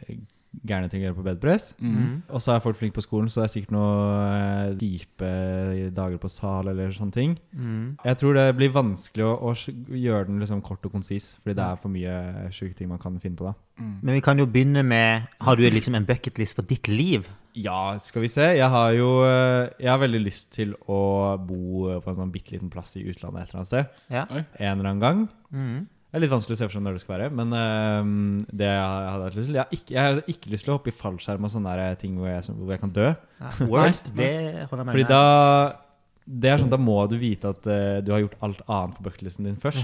[0.67, 1.69] gærne ting å gjøre på bedpress.
[1.79, 2.21] Mm.
[2.27, 5.31] Og så er folk flinke på skolen, så det er sikkert noen dype
[5.95, 7.38] dager på sal eller sånne ting.
[7.53, 7.97] Mm.
[8.05, 11.67] Jeg tror det blir vanskelig å, å gjøre den liksom kort og konsis, fordi det
[11.67, 13.55] er for mye sjuke ting man kan finne på da.
[13.79, 17.29] Men vi kan jo begynne med Har du liksom en bucketlist for ditt liv?
[17.55, 18.43] Ja, skal vi se.
[18.57, 22.57] Jeg har jo eh, Jeg har veldig lyst til å bo på en sånn bitte
[22.57, 23.95] liten plass i utlandet et eller annet sted.
[24.12, 24.25] Ja.
[24.29, 25.23] En eller annen gang.
[25.55, 25.88] Mm.
[26.10, 28.08] Det er litt vanskelig å se for seg når det skal være, men eh,
[28.62, 30.89] det jeg hadde lyst til Jeg har ikke, jeg har ikke lyst til å hoppe
[30.89, 33.12] i fallskjerm og sånne der ting hvor jeg, hvor jeg kan dø.
[33.13, 34.32] Ja, Worst, det
[34.72, 35.22] holder jeg med Fordi da
[36.30, 39.06] det er sånn, Da må du vite at uh, du har gjort alt annet på
[39.08, 39.82] bucketlisten din først.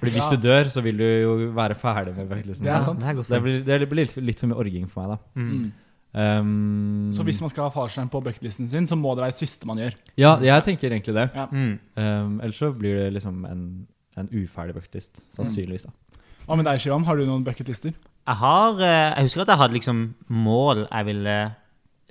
[0.00, 0.30] Fordi hvis Ja.
[0.34, 2.66] du dør, så vil du jo være ferdig med bucketlisten.
[2.66, 3.00] Det er sant.
[3.00, 5.40] Det er Det blir, det blir litt, litt for mye orging for meg, da.
[5.40, 5.72] Mm.
[6.16, 9.40] Um, Så hvis man skal ha fallskjerm på bucketlisten sin, så må det være det
[9.40, 9.94] siste man gjør.
[10.16, 11.30] Ja, jeg tenker egentlig det.
[11.36, 11.46] Ja.
[11.52, 11.78] Mm.
[11.96, 15.22] Um, ellers så blir det liksom en, en uferdig bucketlist.
[15.34, 15.86] Sannsynligvis.
[15.88, 16.20] da.
[16.46, 17.04] Hva med deg, Shivam?
[17.08, 17.94] Har du noen bucketlister?
[18.26, 20.02] Jeg har eh, Jeg husker at jeg hadde liksom
[20.34, 21.36] mål jeg ville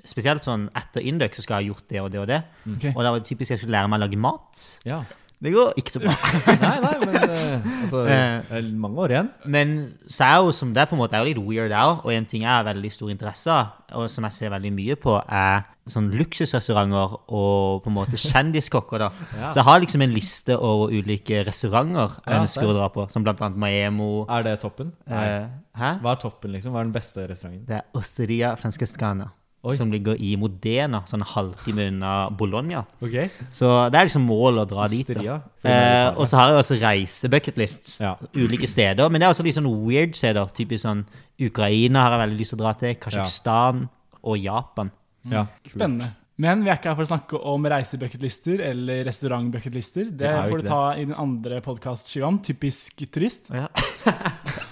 [0.06, 2.38] Spesielt sånn etter Induc så skal jeg ha gjort det og det og det.
[2.76, 2.92] Okay.
[2.94, 4.66] Og da var det typisk jeg skulle lære meg å lage mat.
[4.86, 5.00] Ja.
[5.44, 6.14] Det går ikke så bra.
[6.64, 8.16] nei, nei, men eh, altså, det
[8.58, 9.30] er mange år igjen.
[9.52, 9.74] Men
[10.08, 12.28] så jo som det er på en måte er jo litt weird òg, og en
[12.30, 15.66] ting jeg har veldig stor interesse av, og som jeg ser veldig mye på, er
[15.92, 19.06] sånn luksusrestauranter og på en måte kjendiskokker.
[19.06, 19.12] da.
[19.36, 19.50] Ja.
[19.52, 23.06] Så jeg har liksom en liste over ulike restauranter jeg Ja, ønsker å dra på,
[23.12, 24.12] som blant annet Maemo.
[24.32, 24.94] Er det toppen?
[25.12, 25.26] Nei.
[25.28, 25.96] Eh, hæ?
[26.02, 26.74] Hva er toppen, liksom?
[26.74, 27.66] Hva er den beste restauranten?
[27.68, 29.30] Det er Osteria Francescana.
[29.66, 29.74] Oi.
[29.78, 32.84] Som ligger i Modena, sånn en halvtime unna Bologna.
[33.02, 33.32] Okay.
[33.56, 35.10] Så det er liksom mål å dra dit.
[35.18, 35.40] da.
[35.66, 37.96] Eh, og så har jeg også reisebucketlists.
[38.04, 38.14] Ja.
[38.38, 39.10] Ulike steder.
[39.10, 40.52] Men det er også litt sånn weird steder.
[40.54, 41.02] Typisk sånn
[41.42, 42.94] Ukraina har jeg veldig lyst til å dra til.
[43.02, 43.88] Kasjokstan
[44.22, 44.94] og Japan.
[45.32, 45.48] ja.
[45.66, 46.14] Spennende.
[46.36, 50.10] Men vi er ikke her for å snakke om reisebucketlister eller restaurantbucketlister.
[50.20, 52.42] Det er får du ta i den andre podkast, Shivam.
[52.44, 53.48] Typisk turist.
[53.56, 53.70] Ja.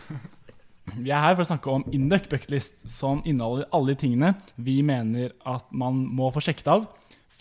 [0.97, 4.81] Vi er her for å snakke om Induc bucketlist, som inneholder alle de tingene vi
[4.85, 6.85] mener at man må få sjekket av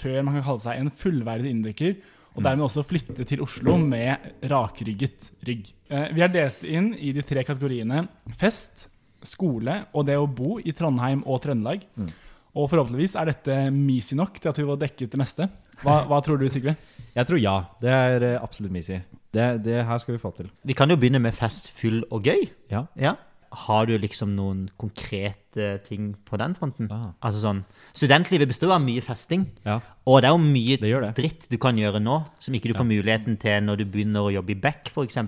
[0.02, 1.96] før man kan kalle seg en fullverdig inducer,
[2.32, 5.66] og dermed også flytte til Oslo med rakrygget rygg.
[5.92, 8.06] Eh, Vi er delt inn i de tre kategoriene
[8.40, 8.88] fest,
[9.22, 11.84] skole og det å bo i Trondheim og Trøndelag.
[12.56, 15.46] Og forhåpentligvis er dette misi nok til at vi får dekket det meste.
[15.84, 16.74] Hva, hva tror du, Sigve?
[17.14, 17.54] Jeg tror ja.
[17.80, 18.98] Det er eh, absolutt Misi.
[19.32, 20.48] Det, det her skal vi få til.
[20.64, 22.48] Vi kan jo begynne med fest, full og gøy.
[22.72, 22.86] Ja.
[23.00, 23.14] Ja.
[23.52, 26.88] Har du liksom noen konkrete ting på den fronten?
[26.90, 27.10] Ah.
[27.22, 27.58] Altså sånn,
[27.92, 29.44] Studentlivet består av mye festing.
[29.66, 29.80] Ja.
[30.08, 31.10] Og det er jo mye Det det.
[31.18, 34.32] dritt du kan gjøre nå, som ikke du får muligheten til når du begynner å
[34.32, 35.20] jobbe i Beck, f.eks.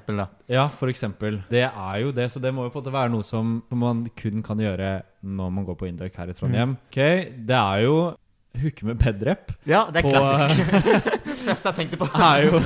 [0.48, 1.42] Ja, eksempel.
[1.50, 4.06] Det er jo det, så det må jo på en måte være noe som, man
[4.16, 6.78] kun kan gjøre når man går på Induc her i Trondheim.
[6.88, 7.00] Ok,
[7.44, 8.14] Det er jo
[8.62, 9.52] hooke med bedrep.
[9.66, 10.56] Ja, det er På- klassisk.
[11.48, 12.08] Første jeg tenkte på.
[12.16, 12.60] er jo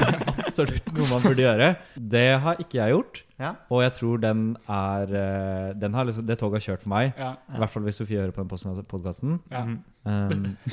[0.58, 1.68] absolutt noe man burde gjøre.
[2.14, 3.52] Det har ikke jeg gjort, Ja.
[3.70, 7.12] og jeg tror den er eh, den har liksom, Det toget har kjørt for meg.
[7.18, 9.40] Ja, I hvert fall hvis Sofie hører på den podkasten.
[9.50, 9.64] ja.
[9.64, 9.78] Mhm.
[10.08, 10.56] Um,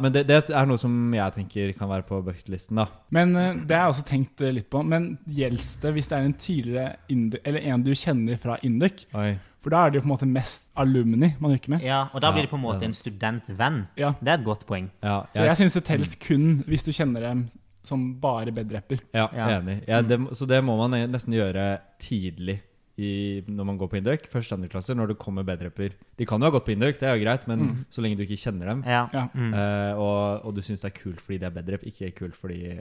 [0.00, 2.86] men det, det er noe som jeg tenker kan være på bucketlisten, da.
[3.10, 4.80] Men eh, det har jeg også tenkt eh, litt på.
[4.82, 6.96] Men gjelder det hvis det er en tidligere
[7.44, 9.04] Eller en du kjenner fra Induk?
[9.14, 9.36] Oi.
[9.66, 11.82] For da er det jo på en måte mest alumni man hooker med.
[11.82, 13.80] Ja, og da Ja, blir det på en måte en studentvenn.
[13.98, 14.12] Ja.
[14.22, 14.90] Det er et godt poeng.
[15.02, 17.48] Ja, Så jeg syns det teller kun hvis du kjenner dem
[17.82, 19.00] som bare bedrapper.
[19.12, 19.48] Ja, Ja.
[19.60, 19.82] enig.
[19.88, 22.60] Ja, det, så det må man nesten gjøre tidlig
[22.96, 24.28] i, når man går på Induc.
[24.30, 25.92] Første andre klasse, når det kommer bedrepper.
[26.16, 28.22] De kan jo ha gått på Induc, det er jo greit, men så lenge du
[28.22, 29.08] ikke kjenner dem, Ja.
[29.12, 29.26] Ja.
[29.34, 29.52] Mm.
[29.52, 32.80] eh, og, og du syns det er kult fordi det er bedrep, ikke kult fordi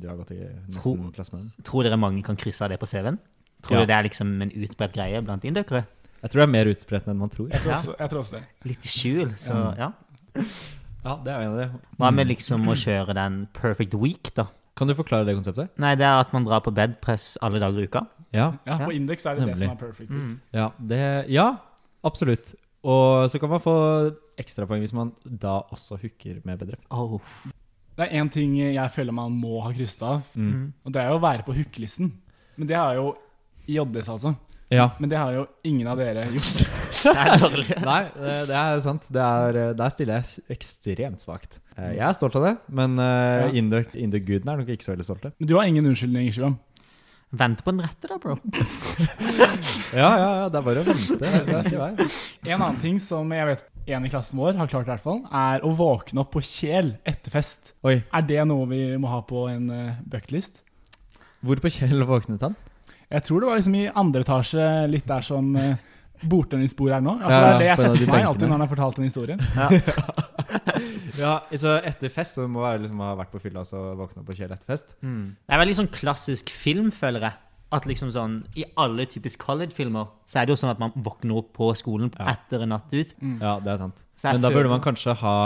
[0.00, 0.46] du har gått i
[0.78, 1.52] Tro- nesten klasse med dem.
[1.64, 3.18] Tror dere mange kan krysse av det på CV-en?
[3.62, 3.84] Tror Ja.
[3.84, 5.84] dere det er liksom en utbredt greie blant indøkere?
[6.22, 7.48] Jeg tror det er mer utbredt enn man tror.
[7.50, 7.76] Jeg tror Ja.
[7.78, 8.42] også, jeg tror også det.
[8.68, 9.92] Litt i skjul, så ja.
[11.04, 11.68] Ja, det er jo en av det.
[11.98, 14.46] Hva med liksom å kjøre den perfect week, da?
[14.76, 15.70] Kan du forklare det konseptet?
[15.80, 18.02] Nei, det er at man drar på bedpress alle dager i uka.
[18.32, 18.52] Ja.
[18.66, 18.96] Ja, På Ja.
[18.98, 19.58] Index er det Nemlig.
[19.58, 20.40] det som er perfect.
[20.52, 21.56] Ja, det, ja
[22.04, 22.54] absolutt.
[22.84, 23.74] Og så kan man få
[24.38, 26.76] ekstrapoeng hvis man da også hooker med bedre.
[26.90, 27.18] Oh.
[27.96, 30.72] Det er én ting jeg føler man må ha krysset av, Mm.
[30.86, 32.12] og det er jo å være på hookelisten.
[32.56, 33.16] Men det er jo
[33.68, 34.36] i JS, altså.
[34.70, 34.90] Ja.
[35.02, 36.60] Men det har jo ingen av dere gjort.
[37.00, 37.54] Det er.
[37.90, 39.06] Nei, det, det er sant.
[39.10, 41.56] Det er, der stiller jeg ekstremt svakt.
[41.78, 43.46] Eh, Jeg er stolt av det, men uh, Ja.
[43.56, 45.30] Induc-guden er nok ikke så veldig stolte.
[45.40, 46.58] Men du har ingen unnskyldning, Shivam.
[47.32, 48.36] Vent på den rette, da, bro.
[49.96, 51.16] Ja, ja, ja, det er bare å vente.
[51.18, 52.08] Det er ikke vei.
[52.50, 55.22] En annen ting som jeg vet en i klassen vår har klart, i hvert fall,
[55.34, 57.72] er å våkne opp på Kjel etter fest.
[57.86, 60.60] Oi, Er det noe vi må ha på en uh, bucketlist?
[61.40, 62.54] hvor på Kjel våknet han?
[63.10, 65.72] Jeg tror det var liksom i andre etasje, litt der som uh,
[66.30, 67.16] bordtennisbordet er nå.
[67.20, 69.10] Ja, Ja, det er det jeg de for meg alltid når han har fortalt den
[69.10, 69.40] historien.
[71.20, 74.22] Ja, så etter fest så må jeg liksom ha vært på fylla og så våkne
[74.22, 74.94] opp på Kjell etter fest.
[75.04, 75.36] Mm.
[75.36, 77.36] Det er veldig sånn klassisk film, føler jeg.
[77.76, 81.42] At liksom sånn, I alle typisk college-filmer så er det jo sånn at man våkner
[81.42, 82.32] opp på skolen Ja.
[82.32, 83.12] etter en natt ut.
[83.20, 84.02] Ja, det er sant.
[84.24, 85.36] Men da burde man kanskje ha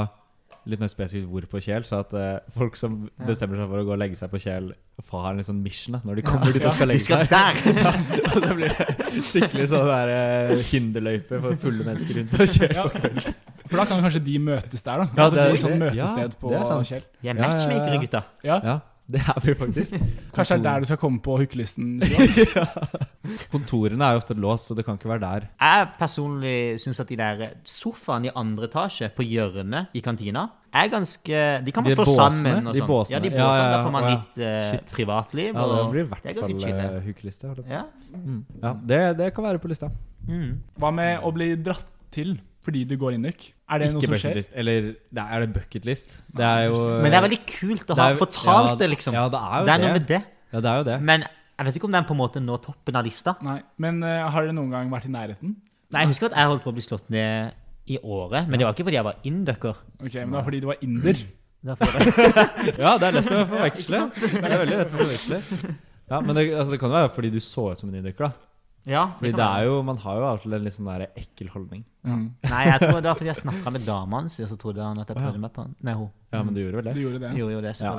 [0.66, 3.84] litt mer spesifikt hvor på Kjel, så at eh, folk som bestemmer seg for å
[3.84, 4.70] gå og legge seg på Kjel,
[5.04, 7.04] får ha en litt sånn mission da, når de kommer dit og skal Vi legge
[7.04, 7.32] skal seg.
[7.34, 7.54] der!
[8.34, 12.74] Og da blir det skikkelig sånn der eh, hinderløype for fulle mennesker rundt på Kjel.
[12.78, 12.86] Ja.
[13.64, 15.06] For da kan kanskje de møtes der, da.
[15.18, 16.90] Ja, det, det er- blir sånn det- møtested ja, på det er sant.
[16.92, 17.04] Kjell.
[17.20, 17.54] Vi er Ja, ja, ja, ja.
[17.54, 18.24] matchmakere, gutta.
[18.44, 18.58] Ja.
[18.64, 18.74] Ja,
[19.06, 19.96] det er vi faktisk.
[20.36, 21.98] Kanskje det er der du skal komme på hookelisten.
[22.56, 22.64] ja.
[23.52, 25.46] Kontorene er jo ofte låst, så det kan ikke være der.
[25.60, 30.88] Jeg personlig syns at de der sofaene i andre etasje, på hjørnet i kantina, er
[30.90, 32.40] ganske De kan man slå båsene?
[32.42, 32.66] sammen.
[32.66, 32.88] og De sånn.
[32.90, 33.14] båsene?
[33.14, 33.60] Ja, de Ja, båsene.
[33.60, 33.76] ja, ja.
[33.76, 34.14] Da får man ja.
[34.14, 35.52] litt uh, privatliv.
[35.52, 37.52] Ja, det blir i hvert er fall uh, hookeliste.
[37.70, 37.84] Ja.
[38.14, 38.40] Mm.
[38.62, 39.92] Ja, det, det kan være på lista.
[40.26, 40.50] Mm.
[40.80, 43.46] Hva med å bli dratt til fordi du går Induc?
[43.68, 44.34] Er det noe som skjer?
[44.38, 46.14] List, Eller det er, det bucketlist?
[46.34, 48.88] Det er jo Men det er veldig kult å det ha er- fortalt ja, det,
[48.94, 49.16] liksom.
[49.16, 49.84] Ja, det er jo det er det.
[49.86, 50.20] noe med det.
[50.54, 50.98] Ja, det er jo det.
[51.12, 53.36] Men jeg vet ikke om den på en måte når toppen av lista.
[53.44, 55.54] Nei, Men uh, har dere noen gang vært i nærheten?
[55.94, 57.52] Nei, Jeg husker at jeg holdt på å bli slått ned
[57.86, 59.76] i året, men det var ikke fordi jeg var inducker.
[60.00, 61.20] Ok, Men det var fordi du var inder.
[61.64, 61.88] Det var
[62.84, 64.00] Ja, det er lett å forveksle.
[64.24, 65.38] Det er veldig lett å forveksle.
[66.10, 68.26] Ja, Men det, altså, det kan jo være fordi du så ut som en indukker,
[68.28, 68.50] da.
[68.86, 71.84] Ja, Fordi det er jo, Man har jo alltid en litt sånn der ekkel holdning.
[72.04, 72.26] Mm.
[72.52, 74.98] Nei, jeg tror det var fordi jeg snakka med dama hans, og så trodde han
[75.00, 75.64] at jeg prøvde meg på.
[75.80, 76.10] Nei, hun.
[76.34, 76.94] Ja, men du gjorde vel det?
[76.98, 77.30] Du gjorde det.
[77.38, 77.92] Gjorde jo det, Ja.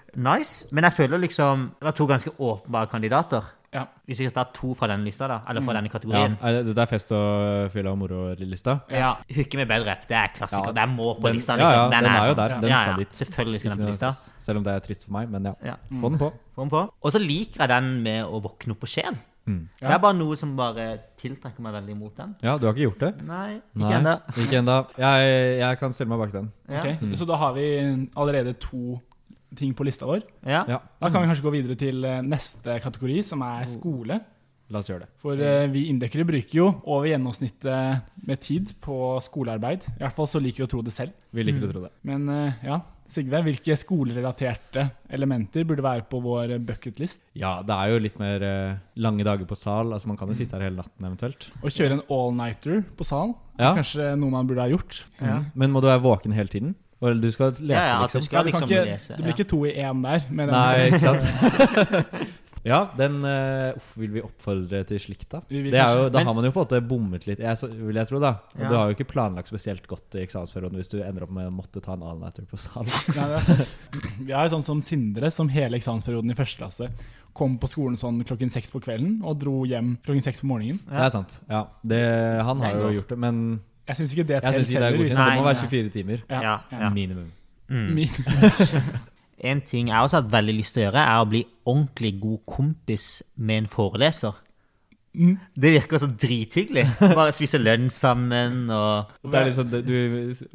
[0.15, 0.67] nice.
[0.71, 3.43] Men jeg føler liksom Det var to ganske åpenbare kandidater.
[3.73, 3.85] Ja.
[4.05, 5.77] Hvis vi tar to fra denne lista, da, eller fra Mm.
[5.77, 6.33] denne kategorien.
[6.41, 8.79] Ja, det, er fest og fylla og moro-lista?
[8.91, 10.65] Ja, Hooke med bedrep, det er klassiker.
[10.67, 11.55] Ja, det er må på Den, lista.
[11.55, 11.71] Liksom.
[11.71, 12.35] ja, den, er jo sånn.
[12.35, 12.55] der.
[12.59, 13.15] Den ja, skal ja, dit.
[13.15, 14.11] Selvfølgelig skal den på lista.
[14.39, 15.53] Selv om det er trist for meg, men ja.
[15.63, 16.33] Ja, Få den på.
[16.55, 16.81] få den på.
[17.01, 19.15] Og så liker jeg den med å våkne opp på sjel.
[19.47, 19.69] Mm.
[19.79, 22.35] Det er bare noe som bare tiltrekker meg veldig mot den.
[22.43, 23.23] Ja, du har ikke gjort det?
[23.25, 24.17] Nei, ikke Nei, ennå.
[24.37, 26.51] Ikke enda, Jeg, jeg kan stille meg bak den.
[26.69, 26.79] Ja.
[26.83, 28.99] Ok, Så da har vi allerede to
[29.57, 30.21] ting på lista vår.
[30.47, 30.63] Ja.
[30.69, 34.21] Ja, Da kan vi kanskje gå videre til eh, neste kategori, som er skole.
[34.71, 35.09] la oss gjøre det.
[35.19, 39.83] For uh, vi indekkere bruker jo over gjennomsnittet med tid på skolearbeid.
[39.97, 41.11] I hvert fall så liker vi å tro det selv.
[41.35, 41.91] Vi liker å tro det.
[42.07, 42.77] Men uh, ja,
[43.11, 47.19] Sigve, hvilke skolerelaterte elementer burde være på vår bucketlist?
[47.35, 49.91] Ja, det er jo litt mer uh, lange dager på sal.
[49.91, 51.49] Altså Man kan jo sitte her hele natten eventuelt.
[51.59, 53.73] Å kjøre en all-nighter på sal, Ja.
[53.75, 55.01] kanskje noe man burde ha gjort.
[55.19, 55.41] Ja.
[55.53, 56.71] Men må du være våken hele tiden?
[57.01, 58.21] Eller du skal lese, Ja, ja, liksom.
[58.21, 58.29] du liksom?
[58.29, 59.15] skal liksom ikke, lese.
[59.17, 60.27] det blir ikke to i én der.
[60.29, 62.27] Med den- Nei, ikke sant?
[62.63, 65.39] Ja, den uh, vil vi oppfordre til slikt, da.
[65.49, 67.65] Det er jo, da Men- har man jo på en måte bommet litt, jeg, så,
[67.73, 68.19] vil jeg tro.
[68.21, 68.69] da Og Ja.
[68.69, 71.55] Du har jo ikke planlagt spesielt godt i eksamensperioden hvis du ender opp med å
[71.55, 73.65] måtte ta en all-nighter på salen.
[74.21, 76.91] Vi har jo sånn som Sindre, som hele eksamensperioden i første klasse
[77.33, 80.81] kom på skolen sånn klokken seks på kvelden og dro hjem klokken seks på morgenen.
[80.85, 81.39] Det er sant.
[81.49, 82.01] Ja, det,
[82.45, 84.97] han har jo gjort det, men Jeg syns ikke det telles det er heller.
[84.97, 85.19] godkjent.
[85.19, 86.17] Det må være 24 timer.
[86.29, 86.83] Ja, Ja, ja.
[86.83, 86.89] ja.
[86.89, 87.31] Minimum.
[87.69, 87.97] Mm.
[89.43, 92.11] En ting jeg også har hatt veldig lyst til å gjøre, er å bli ordentlig
[92.21, 94.35] god kompis med en foreleser.
[95.13, 95.33] Mm.
[95.59, 96.85] Det virker så drithyggelig.
[97.01, 99.91] Bare spise lunsj sammen og Det er liksom, du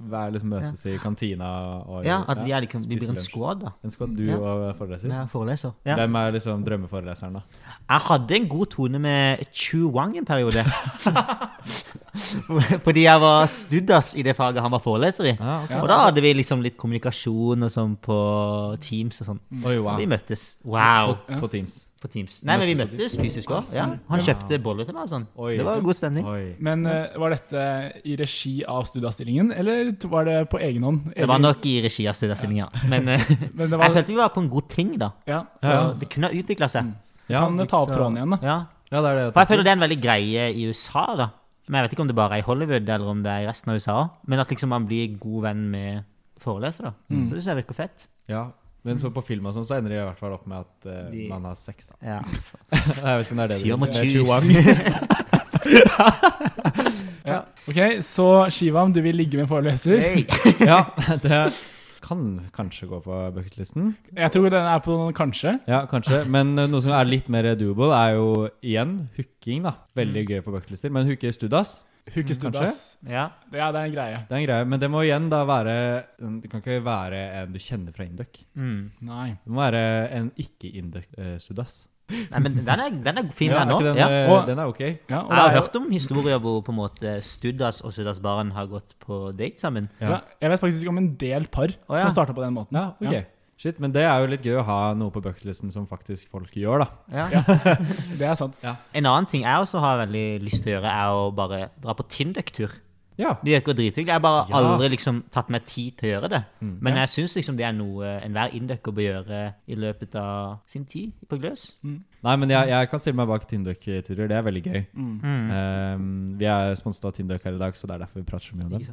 [0.09, 1.51] hver liksom møtes i kantina
[1.85, 3.75] og Ja, at vi, er liksom, vi blir en squad, da.
[3.85, 4.39] En squad, du Ja.
[4.41, 5.13] og foreleser?
[5.13, 5.75] Ja, foreleser.
[5.85, 5.99] Ja.
[6.01, 7.41] Hvem er liksom drømmeforeleseren, da?
[7.91, 10.65] Jeg hadde en god tone med Chu Wang en periode.
[12.87, 15.35] Fordi jeg var studas i det faget han var foreleser i.
[15.41, 15.81] Ah, okay.
[15.81, 18.17] Og da hadde vi liksom litt kommunikasjon og sånn på
[18.81, 19.41] Teams og sånn.
[19.65, 19.97] Oi, wow.
[20.01, 20.47] Vi møttes.
[20.65, 21.17] Wow.
[21.29, 21.83] På, på Teams.
[21.97, 22.43] På Teams.
[22.45, 23.71] Nei, men vi Møttes fysisk òg.
[23.73, 23.87] Ja.
[24.11, 25.23] Han kjøpte boller til meg sånn.
[25.33, 26.27] Det var god stemning.
[26.29, 26.43] Oi.
[26.61, 27.63] Men uh, var dette
[28.05, 31.07] i regi av studiestillingen, eller var det på egen hånd?
[31.17, 32.69] Det var nok i regi av studiestillinga.
[32.93, 35.15] Men uh, Men det jeg følte vi var på en god ting, da.
[35.29, 35.81] ja, Så Ja.
[36.03, 36.93] det kunne ha utvikla seg.
[37.33, 38.39] Ja, kan ta opp tråden igjen, da.
[38.45, 38.59] Ja.
[38.93, 39.25] ja, det er det.
[39.33, 41.31] For jeg føler det er en veldig greie i USA, da.
[41.67, 43.49] Men jeg vet ikke om det bare er i Hollywood, eller om det er i
[43.49, 43.97] resten av USA.
[44.29, 46.05] Men at liksom man blir god venn med
[46.45, 46.95] foreleser, da.
[47.09, 47.25] Mm.
[47.25, 48.07] Så det synes jeg virker fett.
[48.31, 48.45] Ja,
[48.87, 50.87] men så på film og sånn, så ender det i hvert fall opp med at
[50.89, 51.27] uh, De...
[51.31, 51.97] man har sex, da.
[52.07, 52.21] Ja.
[53.03, 54.41] Jeg vet ikke om det er det du- er choose.
[57.27, 57.41] Ja.
[57.67, 59.99] Ok, så Shivam, du vil ligge med foreleser.
[59.99, 60.23] Hey.
[60.71, 60.85] Ja,
[61.23, 61.41] det
[62.07, 62.21] kan
[62.55, 63.89] kanskje gå på bucketlisten.
[64.15, 65.57] Jeg tror den er på noen kanskje.
[65.67, 66.21] Ja, kanskje.
[66.31, 68.29] Men eh, noe som er litt mer doable, er jo
[68.63, 69.73] igjen hooking, da.
[69.99, 70.31] Veldig Mm.
[70.31, 70.93] gøy på bucketlister.
[70.95, 71.81] Men hooke studas,
[72.15, 72.97] Hookestudas.
[73.03, 73.31] Ja.
[73.53, 74.21] Ja, det er en greie.
[74.29, 74.65] det er en greie.
[74.71, 75.75] Men det må igjen da være
[76.19, 78.41] Det kan ikke være en du kjenner fra Induc.
[78.55, 78.91] Mm.
[79.09, 79.29] Nei.
[79.45, 79.83] Det må være
[80.15, 81.87] en ikke-Induc-studass.
[82.07, 83.87] Nei, men den er, den er fin, Ja, den òg.
[83.99, 84.07] Ja.
[84.07, 84.81] eh, den er ok.
[85.11, 88.21] Ja, og Jeg har jo- hørt om historier hvor på en måte Studas og Studas
[88.21, 89.89] Barn har gått på date sammen.
[90.01, 90.11] Ja.
[90.11, 92.03] Ja, jeg vet faktisk om en del par oh, ja.
[92.03, 92.77] som starta på den måten.
[92.79, 93.27] Ja, ok.
[93.57, 96.53] Shit, men det er jo litt gøy å ha noe på bucketlisten som faktisk folk
[96.53, 96.89] gjør, da.
[97.33, 97.43] Ja.
[98.21, 98.59] Det er sant.
[98.63, 101.95] En annen ting jeg også har veldig lyst til å gjøre, er å bare dra
[101.97, 102.75] på Tindøk-tur.
[103.17, 103.31] Ja.
[103.41, 104.11] Det virker drithyggelig.
[104.13, 104.59] Jeg har bare Ja.
[104.61, 106.43] aldri liksom tatt meg tid til å gjøre det.
[106.61, 106.75] Mm.
[106.85, 107.07] Men Ja.
[107.07, 111.15] jeg syns liksom det er noe enhver inducker bør gjøre i løpet av sin tid
[111.27, 111.73] på Gløs.
[111.83, 114.29] Nei, men jeg, jeg kan stille meg bak Tindøk-turer.
[114.29, 114.85] Det er veldig gøy.
[114.93, 115.21] Mm.
[115.25, 115.51] Mm.
[115.97, 118.51] Um, vi er sponset av Tindøk her i dag, så det er derfor vi prater
[118.51, 118.85] så mye om dem.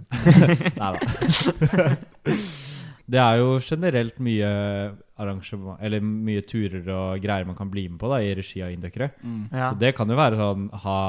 [0.79, 2.39] Nei da.
[3.09, 4.47] Det er jo generelt mye
[5.19, 8.71] arrangement Eller mye turer og greier man kan bli med på da i regi av
[8.71, 9.09] indøkere.
[9.23, 9.49] Mm.
[9.51, 9.71] Ja.
[9.73, 10.99] Og det kan jo være sånn ha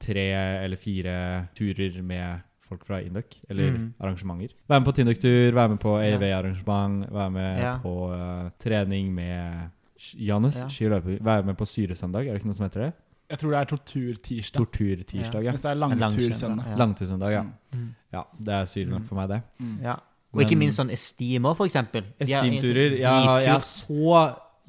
[0.00, 0.28] tre
[0.64, 3.94] eller fire turer med folk fra Indøk, eller Mm.
[4.00, 4.54] arrangementer.
[4.68, 7.78] Være med på Tinduk-tur, være med på EV-arrangement, være med Ja.
[7.82, 9.70] på uh, trening med
[10.14, 10.88] Janus, Ja.
[11.00, 12.92] Være med på Syresøndag, er det ikke noe som heter det?
[13.30, 14.58] Jeg tror det er torturtirsdag.
[14.66, 15.50] Torturtirsdag, ja.
[15.50, 15.98] Hvis det er langtursøndag.
[15.98, 16.64] lang langtursøndag.
[16.64, 17.42] søndag, Langtursøndag, ja.
[17.74, 17.94] Mm.
[18.12, 19.42] Ja, det er syre nok for meg, det.
[19.82, 19.96] Ja.
[20.34, 22.02] Og ikke minst sånn Esteem òg, for eksempel.
[22.20, 22.98] Sånn Esteem-turer.
[23.00, 24.20] Jeg, jeg er så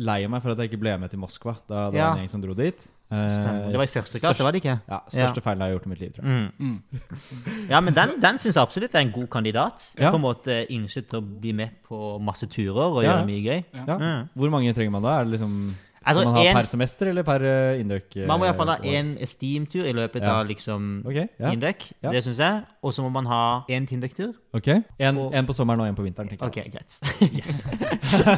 [0.02, 1.56] lei meg for at jeg ikke ble med til Moskva.
[1.70, 2.08] Da det Ja.
[2.10, 2.88] var en gjeng som dro dit.
[3.12, 3.68] Eh, Stemmer.
[3.70, 4.80] Det var i første klasse, var det ikke?
[4.88, 6.52] Ja, største feilen jeg har gjort i mitt liv, tror jeg.
[6.58, 6.82] Mm.
[6.96, 7.70] Mm.
[7.70, 9.90] Ja, men den, den syns jeg absolutt er en god kandidat.
[10.00, 10.10] Ja.
[10.14, 13.12] På en måte Innsett til å bli med på masse turer og Ja.
[13.18, 13.64] gjøre mye gøy.
[13.86, 13.98] Ja.
[13.98, 14.30] Mm.
[14.34, 15.20] Hvor mange trenger man da?
[15.20, 18.16] Er det liksom Skal man ha en- per semester eller per uh, Induc?
[18.18, 20.40] eh, Man må iallfall ha én Steam-tur i løpet Ja.
[20.40, 21.52] av liksom okay, ja.
[21.52, 21.92] Induc.
[22.02, 22.10] Ja.
[22.12, 22.64] Det syns jeg.
[22.84, 24.34] Og så må man ha én Tinduc-tur.
[24.54, 24.68] Ok,
[25.00, 26.72] En, Og- en på sommeren og en på vinteren, tenker Ok, jeg.
[26.72, 27.00] greit.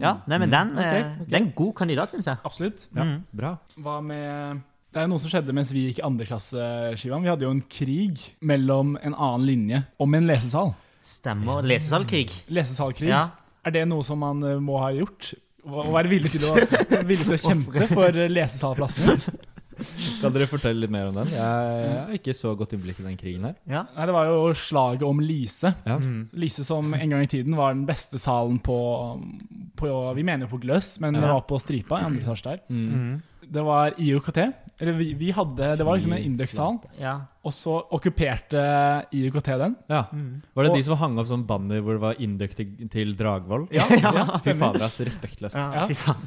[0.00, 1.24] ja, nei, men den, Mm, okay, okay.
[1.28, 2.36] den er en god kandidat, syns jeg.
[2.44, 2.88] Absolutt.
[2.94, 3.22] Ja, Mm.
[3.32, 3.56] Bra.
[3.78, 4.62] Hva med
[4.94, 7.22] Det er noe som skjedde mens vi gikk andreklasse, andre.
[7.22, 10.74] Vi hadde jo en krig mellom en annen linje om en lesesal.
[11.02, 11.62] Stemmer.
[11.62, 12.30] Lesesalkrig.
[12.48, 13.08] Lesesalkrig.
[13.08, 13.30] Ja.
[13.64, 15.34] Er det noe som man eh, må ha gjort?
[15.64, 16.54] Å å være villig til å,
[17.08, 19.16] villig til å kjempe for eh, lesesalplassene?
[20.20, 21.30] Kan dere fortelle litt mer om den?
[21.34, 23.56] Jeg, har ikke så godt innblikk i den krigen her.
[23.66, 23.82] Ja.
[23.96, 25.74] Nei, det var jo slaget om Lise.
[25.86, 25.96] Ja.
[25.98, 26.28] Mm.
[26.44, 28.78] Lise som en gang i tiden var den beste salen på,
[29.78, 32.00] på Vi mener jo på Gløss, men det var på Stripa.
[32.00, 32.62] i andre etasje der.
[32.68, 32.86] Mm.
[32.94, 33.48] Mm.
[33.54, 34.40] Det var IOKT.
[34.80, 37.12] Eller vi, vi hadde Det var liksom en Induc-sal, ja.
[37.44, 38.62] og så okkuperte
[39.14, 39.76] IUKT den.
[39.88, 40.04] Ja.
[40.12, 40.42] Mm.
[40.54, 43.14] Var det Og- de som hang opp sånn banner hvor det var Induc til, til
[43.16, 43.68] Dragvoll?
[43.72, 44.72] Ja, ja, Fy stemmer.
[44.72, 44.98] fader, ass.
[45.00, 45.54] Respektløst.
[45.56, 45.72] ja.
[45.74, 45.86] Ja.
[45.86, 46.26] Fy faen.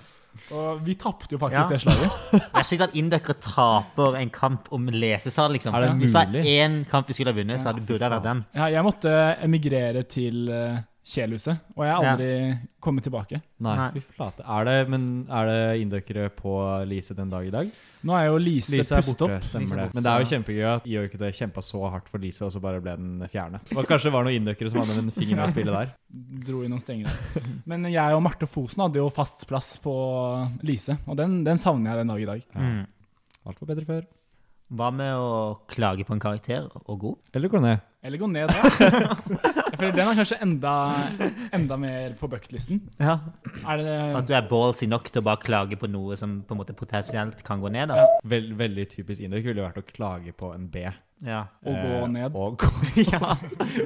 [0.54, 1.68] Og vi tapte jo faktisk Ja.
[1.68, 2.12] det slaget.
[2.32, 5.74] Det er sikkert at indøkere taper en kamp om lesesal, liksom.
[5.76, 6.44] Er det Hvis det var mulig?
[6.46, 8.46] én kamp vi skulle ha vunnet, så Ja, hadde burde det vært den.
[8.56, 12.10] Ja, jeg måtte emigrere til uh, Kjelhuset, og jeg har Ja.
[12.18, 13.38] aldri kommet tilbake.
[13.64, 13.92] Nei, Nei.
[13.96, 14.44] fy flate.
[14.44, 16.52] Er det, men er det inndøkkere på
[16.86, 17.70] Lise den dag i dag?
[18.04, 19.44] Nå er jo Lise, Lise er pustet borte, opp.
[19.48, 19.94] stemmer Lise er det.
[19.96, 22.82] Men det er jo kjempegøy at IOKT kjempa så hardt for Lise, og så bare
[22.84, 23.62] ble den fjernet.
[23.78, 25.94] Og kanskje det var noen inndøkkere som hadde en finger med å spille der.
[26.46, 27.10] Dro i noen stenger.
[27.66, 29.96] Men jeg og Marte Fosen hadde jo fast plass på
[30.68, 32.44] Lise, og den, den savner jeg den dag i dag.
[32.54, 32.60] Ja.
[32.68, 32.86] Mm.
[33.48, 34.06] Alt var bedre før.
[34.76, 37.16] Hva med å klage på en karakter og god?
[37.34, 37.80] Eller gå ned.
[38.08, 39.16] Eller gå ned, da.
[39.78, 40.74] Føler den er kanskje enda,
[41.54, 42.80] enda mer på bucketlisten.
[43.04, 43.18] Ja.
[43.78, 46.62] Det At du er ballsy nok til å bare klage på noe som på en
[46.64, 48.00] måte potensielt kan gå ned, da.
[48.00, 48.08] Ja.
[48.32, 50.88] Vel, veldig typisk indøk ville vært å klage på en B.
[51.28, 51.44] Ja.
[51.66, 52.36] å gå Eh, ned?
[52.38, 52.72] Og gå,
[53.12, 53.34] ja.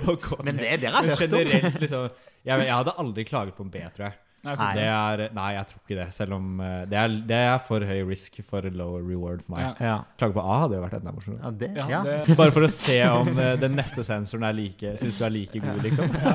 [0.05, 0.63] og gå Men ned.
[0.67, 1.39] det dere har hørt om.
[1.41, 2.09] generelt, liksom
[2.41, 4.19] jeg, jeg hadde aldri klaget på en B, tror jeg.
[4.43, 6.05] Nei, Det er Nei, jeg tror ikke det.
[6.15, 9.61] Selv om eh, det er, det er for høy risk for low reward for meg.
[9.67, 9.73] Ja.
[9.85, 9.97] Ja.
[10.17, 11.41] Klage på A hadde jo vært enda morsommere.
[11.43, 11.99] Ja, det, Ja, ja.
[12.25, 15.35] det, Bare for å se om eh, den neste sensoren er like syns du er
[15.35, 16.09] like god, liksom.
[16.17, 16.33] ja,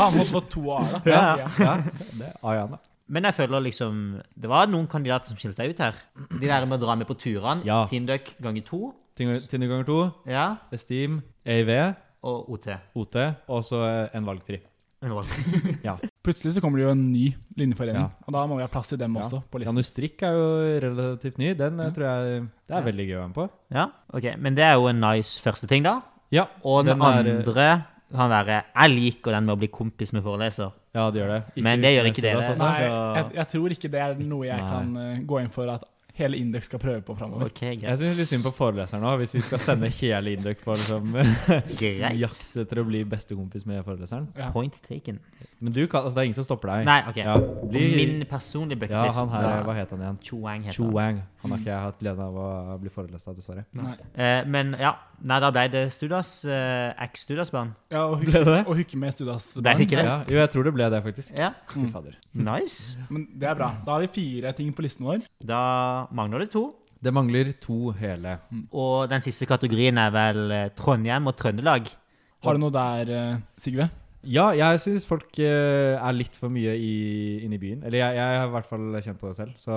[0.00, 1.12] han måtte få to A-er, da.
[1.14, 1.22] Ja.
[1.44, 1.48] Ja.
[1.64, 1.76] Ja,
[2.18, 2.82] det er A igjen, da.
[3.14, 3.96] Men jeg føler liksom
[4.40, 5.98] Det var noen kandidater som skilte seg ut her.
[6.40, 7.60] De der med å dra med på turene.
[7.68, 7.82] Ja.
[7.90, 8.80] Tinduck ganger to.
[9.14, 10.46] Tinder ganger to, Ja.
[10.74, 11.70] Esteem, AIV,
[12.24, 12.70] Og OT.
[12.96, 13.16] OT,
[13.52, 13.82] og så
[14.16, 14.58] en valgfri.
[15.04, 15.74] en valgfri.
[15.84, 15.98] Ja.
[16.24, 18.08] Plutselig så kommer det jo en ny linjeforening, Ja.
[18.26, 19.20] og da må vi ha plass til dem Ja.
[19.20, 19.74] også på listen.
[19.76, 20.46] Janustrikk er jo
[20.80, 21.52] relativt ny.
[21.54, 23.48] Den eh, tror jeg det er veldig gøy å være med på.
[23.70, 24.36] Ja, ok.
[24.40, 26.00] Men det er jo en nice første ting, da.
[26.32, 27.84] Ja, Og den, Den er- andre
[28.14, 30.72] kan være Jeg liker den med å bli kompis med foreleser.
[30.94, 31.42] ja det gjør det.
[31.56, 32.42] Ikke Men det gjør ikke det dere.
[32.42, 32.64] altså.
[32.64, 34.70] Nei, jeg, jeg tror ikke det er noe jeg Nei.
[34.70, 35.82] kan eh, gå inn for at
[36.18, 37.48] hele Indøk skal prøve på framover.
[37.50, 40.76] Ok, Jeg syns litt synd på foreleseren nå, hvis vi skal sende hele Indøk på
[40.78, 41.16] liksom,
[41.80, 42.18] Greit.
[42.20, 44.28] jakt etter å bli bestekompis med foreleseren.
[44.38, 44.52] Ja.
[44.54, 45.18] Point taken.
[45.58, 46.86] Men du kan, altså, det er ingen som stopper deg.
[46.88, 47.18] Nei, ok.
[47.24, 47.36] Ja,
[47.70, 50.20] bli, Min personlige ja, han her, hva het han igjen?
[50.30, 50.68] Chuang.
[50.70, 50.90] Cho
[51.44, 51.52] han.
[51.54, 53.64] Har ikke jeg hatt gleden av å bli forelest av, dessverre.
[53.78, 53.94] Nei.
[54.16, 57.74] Eh, men ja, nei, da ble det Studas, eh, eks-Studas-barn.
[57.94, 60.06] Ja, og hukke, det og hukke med Studas Ble det ikke det?
[60.08, 61.34] Ja, jo, jeg tror det ble det, faktisk.
[61.38, 61.90] Ja, Mm.
[61.92, 62.14] fader.
[62.34, 62.96] nice.
[63.10, 63.70] Men det er bra.
[63.86, 65.22] Da har vi fire ting på listen vår.
[65.44, 66.74] Da mangler det to.
[67.04, 68.38] Det mangler to hele.
[68.72, 71.90] Og den siste kategorien er vel eh, Trondheim og Trøndelag.
[72.44, 73.90] Har du noe der, eh, Sigve?
[74.24, 77.82] Ja, jeg syns folk eh, er litt for mye i, inne i byen.
[77.84, 79.52] Eller jeg, jeg har i hvert fall kjent på det selv.
[79.60, 79.74] Så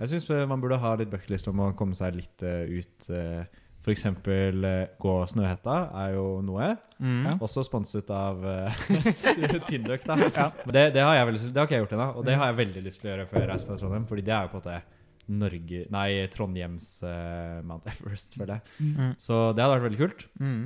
[0.00, 3.10] jeg syns man burde ha litt bucketlist om å komme seg litt uh, ut.
[3.10, 3.44] Uh,
[3.84, 6.70] for eksempel eh, gå Snøhetta er jo noe.
[6.96, 7.26] Mm.
[7.26, 7.32] Ja.
[7.44, 10.16] Også sponset av uh, Tinduc, da.
[10.24, 10.46] Ja.
[10.64, 12.60] Det, det, har jeg veldig, det har ikke jeg gjort ennå, og det har jeg
[12.62, 14.06] veldig lyst til å gjøre før jeg reiser fra Trondheim.
[14.08, 14.86] Fordi det er jo på en
[15.40, 18.72] Norge Nei, Trondheims eh, Mount Everest, føler jeg.
[18.80, 19.12] Mm.
[19.20, 20.24] Så det hadde vært veldig kult.
[20.40, 20.64] Mm.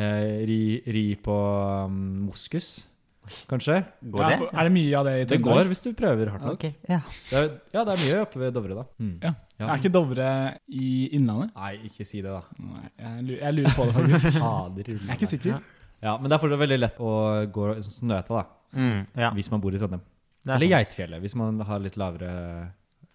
[0.00, 1.36] Eh, ri, ri på
[1.88, 2.70] um, moskus,
[3.50, 3.76] kanskje.
[4.02, 4.38] Går Ja, det?
[4.38, 5.64] for- Er det mye av det i Det Trøndelag?
[5.64, 6.52] går hvis du prøver hardt nok.
[6.54, 7.00] Ok, ja.
[7.30, 8.84] Det er, ja, det er mye oppe ved Dovre, da.
[9.00, 9.18] Mm.
[9.22, 9.32] Ja.
[9.60, 9.66] Ja.
[9.68, 11.50] Er ikke Dovre i Innlandet?
[11.54, 12.42] Nei, ikke si det, da.
[12.58, 14.38] Nei, jeg lurer, jeg lurer på det, faktisk.
[14.44, 15.62] Fader Jeg er ikke sikker.
[16.02, 17.10] Ja, men det er fortsatt veldig lett å
[17.52, 18.44] gå Snøhetta, da.
[18.74, 19.30] Mm, ja.
[19.36, 20.00] Hvis man bor i Trondheim.
[20.48, 20.68] Er Eller.
[20.78, 22.72] Geitfjellet, hvis man har litt lavere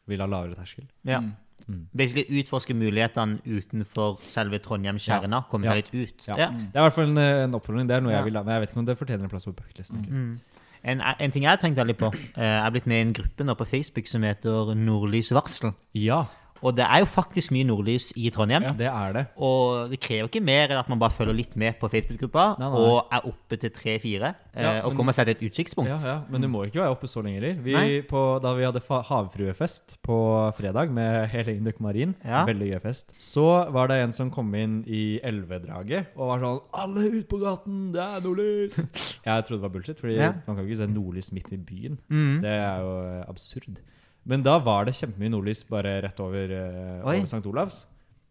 [0.07, 0.85] vil ha lavere terskel.
[1.03, 1.19] Ja.
[1.19, 1.31] Mm.
[1.67, 1.87] Mm.
[1.97, 5.45] Basically utforske mulighetene utenfor selve Trondheim-kjerna.
[5.49, 5.71] Komme Ja.
[5.73, 6.27] seg litt ut.
[6.27, 6.35] Ja.
[6.37, 6.49] Ja.
[6.51, 7.87] Det er i hvert fall en, en oppfordring.
[7.89, 9.45] Det er noe jeg vil ha, men jeg vet ikke om det fortjener en plass
[9.49, 10.05] på bucketlisten.
[10.05, 10.39] Mm.
[10.85, 13.13] En, en ting jeg har tenkt veldig på eh, Jeg er blitt med i en
[13.17, 15.71] gruppe nå på Facebook som heter Nordlys Varsel.
[15.97, 16.27] Ja,
[16.63, 18.63] Og det er jo faktisk mye nordlys i Trondheim.
[18.63, 18.71] Ja.
[18.77, 19.25] det er det.
[19.37, 23.07] Og det krever ikke mer enn at man bare følger litt med på Facebook-gruppa og
[23.11, 25.89] er oppe til tre-fire eh, Ja, og men- kommer seg til et utsiktspunkt.
[25.89, 28.39] Ja, ja, Men du må ikke være oppe så lenge heller.
[28.41, 30.17] Da vi hadde havfruefest på
[30.57, 32.45] fredag med hele Induk Marin, Ja.
[32.45, 36.61] veldig gøy fest, så var det en som kom inn i elvedraget og var sånn
[36.73, 37.91] 'Alle ut på gaten!
[37.93, 38.79] Det er nordlys!'
[39.25, 41.99] jeg trodde det var bullshit, Fordi man kan ikke se nordlys midt i byen.
[42.09, 42.41] Mm.
[42.41, 43.77] Det er jo eh, absurd.
[44.25, 47.43] Men da var det kjempemye nordlys bare rett over, uh, over St.
[47.45, 47.83] Olavs.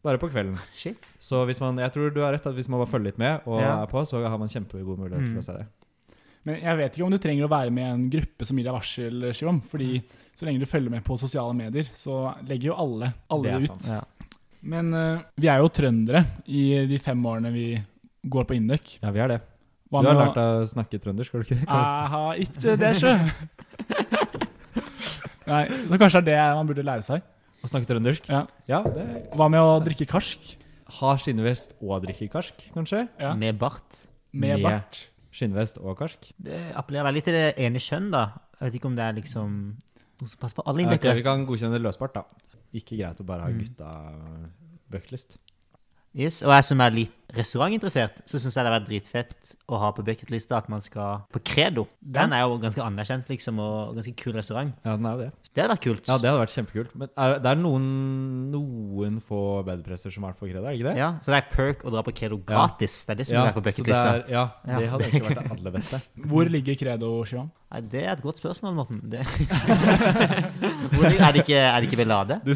[0.04, 0.58] Bare på kvelden.
[0.76, 1.00] Shit.
[1.22, 3.46] Så hvis man, jeg tror du har rett at hvis man bare følger litt med
[3.46, 3.76] og Ja.
[3.82, 5.40] er på, så har man kjempegod mulighet til Mm.
[5.40, 5.66] å se det.
[6.44, 8.64] Men jeg vet ikke om du trenger å være med i en gruppe som gir
[8.66, 9.62] deg varsel, Shivam.
[9.64, 10.02] Fordi
[10.36, 13.86] så lenge du følger med på sosiale medier, så legger jo alle, alle Det ut.
[13.88, 14.02] Ja.
[14.60, 17.82] Men uh, vi er jo trøndere i de fem årene vi
[18.28, 18.98] går på Induc.
[19.02, 19.40] Ja, vi er det.
[19.92, 21.68] Hva Du har lært deg å snakke trøndersk, har du ikke det?
[21.68, 23.14] Jeg har ikke det, sjø.
[25.46, 27.22] Nei, så kanskje det er det man burde lære seg.
[27.64, 28.26] Å snakke trøndersk?
[28.28, 28.42] Ja.
[28.68, 30.56] Ja, det Hva med å drikke karsk
[31.00, 33.08] Ha skinnvest og drikke karsk, kanskje?
[33.18, 33.34] ja.
[33.34, 34.06] Med bart.
[34.32, 35.08] med Med- bart?
[35.32, 36.32] Skinnvest og karsk?
[36.38, 38.24] Det appellerer veldig til det ene kjønn, da.
[38.60, 39.54] Jeg vet ikke om det er liksom
[40.20, 42.22] noe som passer for alle Ja, ok, vi kan godkjenne løsbart, da.
[42.74, 43.58] Ikke greit å bare ha Mm.
[43.58, 43.88] gutta
[44.90, 45.36] bucketlist.
[46.14, 49.78] Yes, og jeg som er litt restaurantinteressert, så syns jeg det har vært dritfett å
[49.82, 51.86] ha på bucketlista at man skal på Credo.
[52.00, 54.74] Den er jo ganske anerkjent, liksom, og ganske kul restaurant.
[54.84, 55.30] Ja, den er jo det.
[55.54, 56.08] Det hadde vært kult.
[56.10, 56.94] Ja, det hadde vært kjempekult.
[56.98, 57.88] Men er, det er noen,
[58.52, 60.96] noen få bedpresser som har vært på Credo, er det ikke det?
[61.00, 63.00] Ja, så det er perk å dra på Credo gratis.
[63.06, 64.14] Det er det som Ja, er på bucketlista.
[64.30, 64.78] ja, Ja.
[64.80, 66.00] det hadde egentlig vært det aller beste.
[66.30, 67.50] Hvor ligger Credo, Shivam?
[67.74, 69.00] Nei, det er et godt spørsmål, Morten.
[69.10, 69.24] Det...
[71.04, 72.36] Er, det ikke, er det ikke ved Lade?
[72.44, 72.52] Du,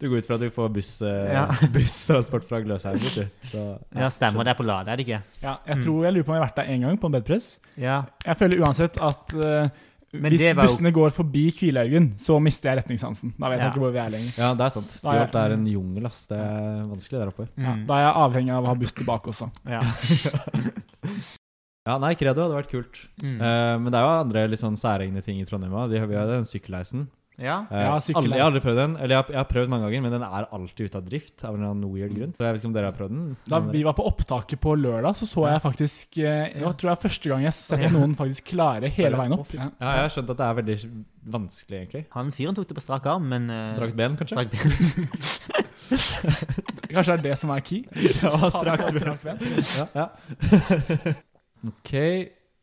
[0.00, 1.42] du går ut fra at du får buss, eh, Ja.
[1.74, 3.18] busstransport fra Gløshaugen, vet
[3.52, 3.60] du.
[4.00, 4.46] Ja, stemmer.
[4.46, 5.20] Det er på Lade, er det ikke?
[5.42, 5.84] Ja, jeg Mm.
[5.84, 7.50] tror jeg lurer på om jeg har vært der én gang, på en bedpress.
[7.76, 7.98] Ja.
[8.26, 9.68] Jeg føler uansett at uh,
[10.16, 13.34] hvis jo- bussene går forbi Kvilhaugen, så mister jeg retningssansen.
[13.38, 13.64] Da vet Ja.
[13.68, 14.32] jeg ikke hvor vi er lenger.
[14.38, 14.96] ja, det er sant.
[15.04, 16.26] Er jeg- Tyholt er en jungel, ass.
[16.26, 17.48] Det er vanskelig der oppe.
[17.58, 17.86] Ja, Mm.
[17.86, 19.50] da er jeg avhengig av å ha buss tilbake også.
[19.68, 19.82] Ja.
[21.88, 22.98] Ja, nei, Credo hadde vært kult.
[23.22, 23.38] Mm.
[23.40, 25.88] Uh, men det er jo andre litt sånn særegne ting i Trondheim òg.
[25.94, 27.08] Vi har jo den sykkelheisen.
[27.40, 27.62] Ja.
[27.70, 28.94] uh, Ja, alle, jeg har aldri prøvd den.
[29.00, 31.36] Eller jeg har, jeg har prøvd mange ganger, men den er alltid ute av drift.
[31.40, 33.30] Av en eller annen weird grunn Så jeg vet ikke om dere har prøvd den?
[33.54, 36.92] Da vi var på opptaket på lørdag, så så jeg faktisk eh, Det er tror
[36.92, 39.56] jeg første gang jeg har sett noen faktisk klare hele veien opp.
[39.56, 39.70] Ja.
[39.70, 40.76] Ja, jeg har skjønt at det er veldig
[41.38, 42.04] vanskelig, egentlig.
[42.18, 44.36] Han fyren tok det på strak arm, men uh, Strakt ben, kanskje?
[44.36, 44.68] Strakt ben.
[46.90, 47.82] Kanskje det er det som er key?
[48.20, 49.42] Ja, det strak ben.
[49.80, 51.16] Ja, ja.
[51.66, 51.92] ok,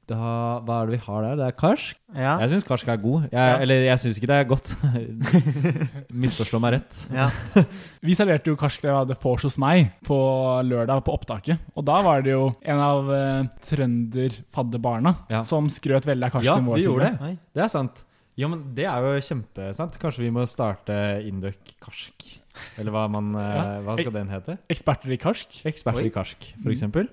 [0.08, 0.16] da,
[0.64, 1.36] hva er det vi har der?
[1.36, 1.98] Det er karsk.
[2.16, 2.38] Ja.
[2.40, 3.24] Jeg syns karsk er god.
[3.28, 3.58] Jeg, Ja.
[3.60, 4.70] Eller jeg syns ikke det er godt.
[6.24, 7.02] Misforstå meg rett.
[7.12, 7.28] ja.
[8.08, 10.16] Vi serverte jo karsk det vi hadde vors hos meg på
[10.64, 11.60] lørdag på opptaket.
[11.76, 15.42] Og da var det jo en av uh, trønderfadderbarna Ja.
[15.44, 16.76] som skrøt veldig av Ja, karsken vår.
[16.80, 17.38] de gjorde det.
[17.54, 18.04] Det er sant.
[18.38, 19.98] Ja, men det er jo kjempesant.
[20.00, 20.94] Kanskje vi må starte
[21.26, 22.28] Induc karsk?
[22.78, 23.82] Eller hva, man, eh, Ja.
[23.82, 24.58] hva skal den hete?
[24.70, 25.62] Eksperter i karsk.
[25.66, 26.08] Eksperter Oi.
[26.08, 27.10] i karsk, for eksempel.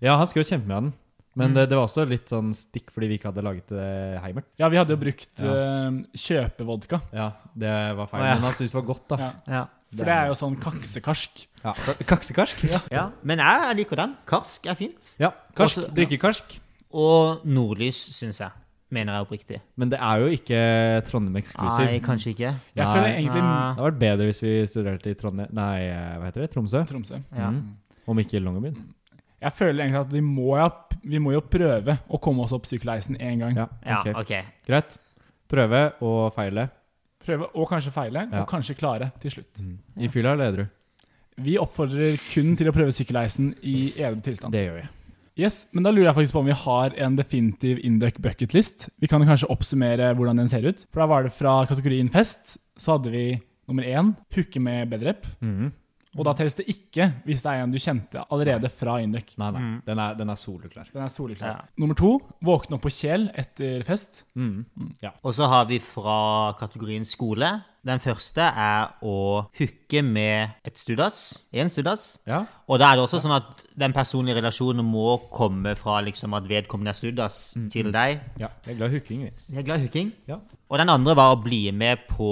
[0.00, 0.92] Ja, han skrøt kjempe av den.
[1.38, 1.54] Men Mm.
[1.54, 4.44] det, det var også litt sånn stikk fordi vi ikke hadde laget det heimert.
[4.58, 5.54] Ja, vi hadde jo brukt Ja.
[5.88, 7.00] uh, kjøpevodka.
[7.14, 8.22] Ja, det var feil.
[8.22, 8.34] Å, ja.
[8.34, 9.16] Men han syntes det var godt, da.
[9.22, 9.32] Ja.
[9.46, 9.64] Ja.
[9.96, 11.46] For det er jo sånn kaksekarsk.
[11.64, 11.72] Ja.
[12.04, 12.64] Kaksekarsk?
[12.68, 12.80] Ja.
[12.92, 13.04] ja.
[13.24, 14.16] Men jeg, liker den.
[14.28, 15.14] Karsk er fint.
[15.18, 15.30] ja.
[15.56, 15.78] Karsk.
[15.86, 16.58] Også- Drikkekarsk.
[16.92, 18.50] Og nordlys, syns jeg.
[18.90, 19.60] Mener jeg oppriktig.
[19.76, 20.60] Men det er jo ikke
[21.04, 21.84] Trondheim eksklusiv.
[21.84, 22.52] Nei, kanskje ikke.
[22.74, 22.94] Jeg Nei.
[22.94, 23.74] føler egentlig Nei.
[23.74, 26.50] Det hadde vært bedre hvis vi studerte i Trondheim Nei, eh, hva heter det?
[26.54, 26.80] Tromsø?
[26.88, 27.20] Tromsø.
[27.36, 27.50] Ja.
[27.52, 27.76] Mm.
[28.08, 28.78] Om ikke Longyearbyen.
[29.40, 30.68] Jeg føler egentlig at vi må, ja,
[31.04, 33.54] vi må jo prøve å komme oss opp sykkelheisen én gang.
[33.56, 34.32] Ja, Ja, ok.
[34.66, 34.96] Greit.
[35.48, 36.68] Prøve og feile.
[37.24, 38.42] Prøve og kanskje feile, Ja.
[38.42, 39.62] og kanskje klare til slutt.
[39.96, 40.66] I fylla eller edru?
[41.38, 44.52] Vi oppfordrer kun til å prøve sykkelheisen i edru tilstand.
[44.52, 44.88] Det gjør vi.
[45.38, 48.88] Yes, men da lurer jeg faktisk på om vi har en definitiv Induc bucketlist.
[48.98, 50.84] Vi kan jo kanskje oppsummere hvordan den ser ut.
[50.90, 55.24] For da var det fra kategorien fest, så hadde vi nummer én hooke med bedrep.
[56.18, 59.32] Og da telles det ikke hvis det er en du kjente allerede fra Induc.
[59.38, 59.62] Nei, nei.
[59.62, 59.78] Mm.
[59.86, 60.90] Den er, den er soleklar.
[60.92, 61.48] Den er soleklar.
[61.48, 61.66] Ja.
[61.78, 62.12] Nummer to
[62.44, 64.24] våkne opp på kjel etter fest.
[64.34, 64.64] Mhm.
[65.22, 67.52] Og så har vi fra kategorien skole.
[67.86, 71.38] Den første er å hooke med et studas.
[71.54, 72.18] En studas.
[72.26, 72.42] Ja.
[72.68, 76.48] Og da er det også sånn at den personlige relasjonen må komme fra liksom at
[76.50, 77.38] vedkommende er studas
[77.72, 78.20] til deg.
[78.42, 78.50] ja.
[78.66, 79.22] Jeg er glad i hooking.
[79.48, 80.12] Jeg er glad i hooking.
[80.28, 80.40] Ja.
[80.68, 82.28] Og den andre var å bli med på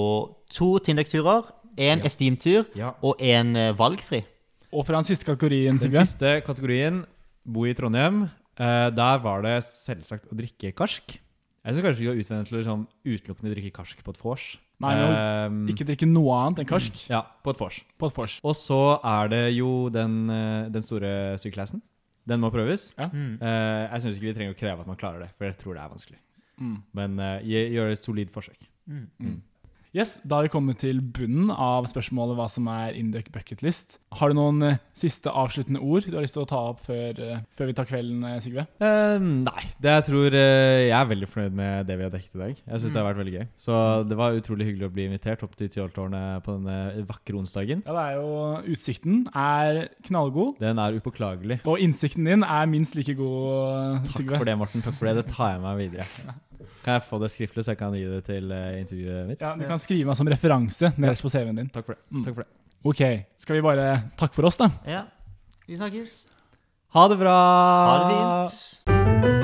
[0.52, 1.48] to Tinduc-turer,
[1.78, 2.94] en Esteem-tur Ja.
[3.02, 4.24] og en eh, valgfri.
[4.72, 7.04] Og fra den siste kategorien, Den siste kategorien,
[7.44, 11.18] bo i Trondheim, Uh, der var det selvsagt å drikke karsk.
[11.66, 14.44] Jeg syns kanskje vi skal utvende til å sånn utelukkende drikke karsk på et vors.
[14.80, 17.84] Nei, Eh, Ikke drikke noe annet enn karsk Ja, på et vors.
[17.98, 18.40] på et vors.
[18.42, 21.82] Og så er det jo den, eh, den store sykkelheisen.
[22.26, 22.94] Den må prøves.
[22.96, 23.08] Ja.
[23.08, 23.36] Mm.
[23.42, 25.74] Eh, jeg syns ikke vi trenger å kreve at man klarer det, for jeg tror
[25.74, 26.18] det er vanskelig.
[26.58, 26.82] Mm.
[26.94, 28.56] Men uh, gjør et solid forsøk.
[28.88, 29.42] Mm.
[29.96, 33.94] Yes, Da har vi kommet til bunnen av spørsmålet hva som er Induc bucketlist.
[34.18, 37.16] Har du noen uh, siste avsluttende ord du har lyst til å ta opp før,
[37.16, 38.66] uh, før vi tar kvelden, eh, Sigve?
[38.82, 39.64] Nei.
[39.80, 42.60] Det jeg tror Jeg er veldig fornøyd med det vi har dekket i dag.
[42.60, 43.46] Jeg syns det har vært veldig gøy.
[43.64, 43.80] Så
[44.10, 47.84] det var utrolig hyggelig å bli invitert opp til Tyholttårnet på denne vakre onsdagen.
[47.88, 50.58] Ja, det er jo Utsikten er knallgod.
[50.60, 51.62] Den er upåklagelig.
[51.64, 54.36] Og innsikten din er minst like god, Takk Sigve.
[54.36, 54.84] for det, Morten.
[54.84, 55.22] Takk for det.
[55.22, 56.36] Det tar jeg meg videre.
[56.86, 59.40] Kan jeg få det skriftlig, så jeg kan gi det til eh, intervjuet mitt?
[59.42, 61.70] Ja, Du kan skrive meg som referanse nederst på CV-en din.
[61.74, 62.02] Takk for det.
[62.14, 62.22] Mm.
[62.28, 62.50] Takk for det.
[62.86, 63.02] Ok,
[63.42, 63.88] Skal vi bare
[64.20, 64.70] takke for oss, da?
[64.86, 65.02] Ja.
[65.66, 66.14] Vi snakkes.
[66.94, 67.34] Ha det bra!
[67.90, 69.35] Ha det fint.